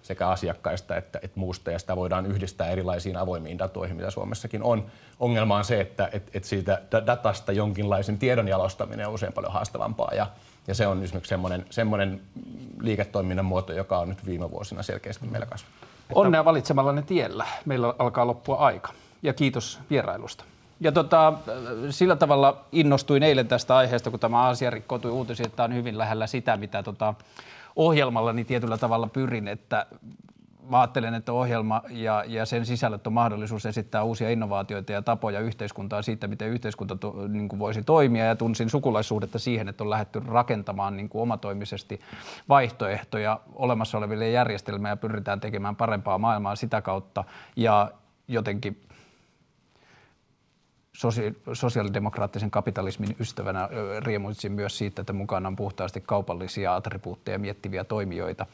sekä 0.05 0.27
asiakkaista 0.27 0.97
että, 0.97 1.19
että 1.21 1.39
muusta, 1.39 1.71
ja 1.71 1.79
sitä 1.79 1.95
voidaan 1.95 2.25
yhdistää 2.25 2.67
erilaisiin 2.67 3.17
avoimiin 3.17 3.59
datoihin, 3.59 3.95
mitä 3.95 4.11
Suomessakin 4.11 4.63
on. 4.63 4.85
Ongelma 5.19 5.57
on 5.57 5.65
se, 5.65 5.81
että 5.81 6.09
että 6.13 6.31
että 6.33 6.49
siitä 6.49 6.81
datasta 7.05 7.51
jonkinlaisen 7.51 8.17
tiedon 8.17 8.47
jalostaminen 8.47 9.07
on 9.07 9.13
usein 9.13 9.33
paljon 9.33 9.53
haastavampaa, 9.53 10.11
ja, 10.13 10.27
ja 10.67 10.75
se 10.75 10.87
on 10.87 11.03
esimerkiksi 11.03 11.29
semmoinen, 11.29 11.65
semmoinen 11.69 12.21
liiketoiminnan 12.79 13.45
muoto, 13.45 13.73
joka 13.73 13.99
on 13.99 14.09
nyt 14.09 14.25
viime 14.25 14.51
vuosina 14.51 14.83
selkeästi 14.83 15.27
meillä 15.27 15.45
kasvanut. 15.45 15.75
Onnea 16.13 16.45
valitsemallanne 16.45 17.01
tiellä. 17.01 17.45
Meillä 17.65 17.93
alkaa 17.99 18.27
loppua 18.27 18.55
aika. 18.55 18.93
Ja 19.23 19.33
kiitos 19.33 19.79
vierailusta. 19.89 20.43
Ja 20.79 20.91
tota, 20.91 21.33
sillä 21.89 22.15
tavalla 22.15 22.65
innostuin 22.71 23.23
eilen 23.23 23.47
tästä 23.47 23.75
aiheesta, 23.75 24.11
kun 24.11 24.19
tämä 24.19 24.43
asia 24.43 24.69
rikkoutui 24.69 25.11
uutisiin, 25.11 25.45
että 25.45 25.55
tämä 25.55 25.65
on 25.65 25.73
hyvin 25.73 25.97
lähellä 25.97 26.27
sitä, 26.27 26.57
mitä 26.57 26.83
tota, 26.83 27.13
ohjelmallani 27.75 28.45
tietyllä 28.45 28.77
tavalla 28.77 29.07
pyrin, 29.07 29.47
että 29.47 29.85
mä 30.69 30.79
ajattelen, 30.79 31.13
että 31.13 31.33
ohjelma 31.33 31.81
ja, 31.89 32.23
ja 32.27 32.45
sen 32.45 32.65
sisällöt 32.65 33.07
on 33.07 33.13
mahdollisuus 33.13 33.65
esittää 33.65 34.03
uusia 34.03 34.29
innovaatioita 34.29 34.91
ja 34.91 35.01
tapoja 35.01 35.39
yhteiskuntaa 35.39 36.01
siitä, 36.01 36.27
miten 36.27 36.49
yhteiskunta 36.49 36.95
to, 36.95 37.27
niin 37.27 37.49
kuin 37.49 37.59
voisi 37.59 37.83
toimia. 37.83 38.25
Ja 38.25 38.35
tunsin 38.35 38.69
sukulaisuudetta 38.69 39.39
siihen, 39.39 39.67
että 39.67 39.83
on 39.83 39.89
lähdetty 39.89 40.21
rakentamaan 40.27 40.97
niin 40.97 41.09
kuin 41.09 41.21
omatoimisesti 41.21 41.99
vaihtoehtoja 42.49 43.39
olemassa 43.53 43.97
oleville 43.97 44.29
järjestelmille 44.29 44.89
ja 44.89 44.97
pyritään 44.97 45.39
tekemään 45.39 45.75
parempaa 45.75 46.17
maailmaa 46.17 46.55
sitä 46.55 46.81
kautta. 46.81 47.23
Ja 47.55 47.91
jotenkin 48.27 48.81
sosiaalidemokraattisen 51.53 52.51
kapitalismin 52.51 53.15
ystävänä 53.19 53.69
riemuitsin 53.99 54.51
myös 54.51 54.77
siitä, 54.77 55.01
että 55.01 55.13
mukana 55.13 55.47
on 55.47 55.55
puhtaasti 55.55 56.01
kaupallisia 56.01 56.75
attribuutteja 56.75 57.39
miettiviä 57.39 57.83
toimijoita. 57.83 58.45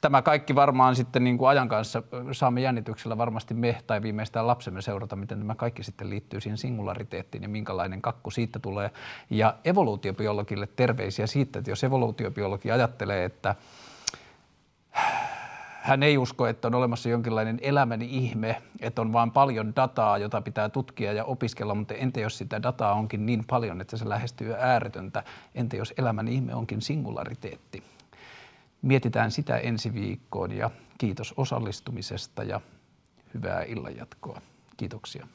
Tämä 0.00 0.22
kaikki 0.22 0.54
varmaan 0.54 0.96
sitten 0.96 1.24
niin 1.24 1.38
kuin 1.38 1.48
ajan 1.48 1.68
kanssa 1.68 2.02
saamme 2.32 2.60
jännityksellä 2.60 3.18
varmasti 3.18 3.54
me 3.54 3.80
tai 3.86 4.02
viimeistään 4.02 4.46
lapsemme 4.46 4.82
seurata, 4.82 5.16
miten 5.16 5.38
tämä 5.38 5.54
kaikki 5.54 5.82
sitten 5.82 6.10
liittyy 6.10 6.40
siihen 6.40 6.58
singulariteettiin 6.58 7.42
ja 7.42 7.48
minkälainen 7.48 8.02
kakku 8.02 8.30
siitä 8.30 8.58
tulee. 8.58 8.90
Ja 9.30 9.54
evoluutiobiologille 9.64 10.68
terveisiä 10.76 11.26
siitä, 11.26 11.58
että 11.58 11.70
jos 11.70 11.84
evoluutiobiologi 11.84 12.70
ajattelee, 12.70 13.24
että 13.24 13.54
hän 15.82 16.02
ei 16.02 16.18
usko, 16.18 16.46
että 16.46 16.68
on 16.68 16.74
olemassa 16.74 17.08
jonkinlainen 17.08 17.58
elämän 17.62 18.02
ihme, 18.02 18.62
että 18.80 19.00
on 19.02 19.12
vain 19.12 19.30
paljon 19.30 19.76
dataa, 19.76 20.18
jota 20.18 20.40
pitää 20.40 20.68
tutkia 20.68 21.12
ja 21.12 21.24
opiskella, 21.24 21.74
mutta 21.74 21.94
entä 21.94 22.20
jos 22.20 22.38
sitä 22.38 22.62
dataa 22.62 22.94
onkin 22.94 23.26
niin 23.26 23.44
paljon, 23.46 23.80
että 23.80 23.96
se 23.96 24.08
lähestyy 24.08 24.54
ääretöntä, 24.54 25.24
entä 25.54 25.76
jos 25.76 25.94
elämän 25.98 26.28
ihme 26.28 26.54
onkin 26.54 26.82
singulariteetti? 26.82 27.82
Mietitään 28.82 29.30
sitä 29.30 29.56
ensi 29.56 29.94
viikkoon 29.94 30.52
ja 30.52 30.70
kiitos 30.98 31.34
osallistumisesta 31.36 32.42
ja 32.42 32.60
hyvää 33.34 33.62
illanjatkoa. 33.62 34.40
Kiitoksia. 34.76 35.26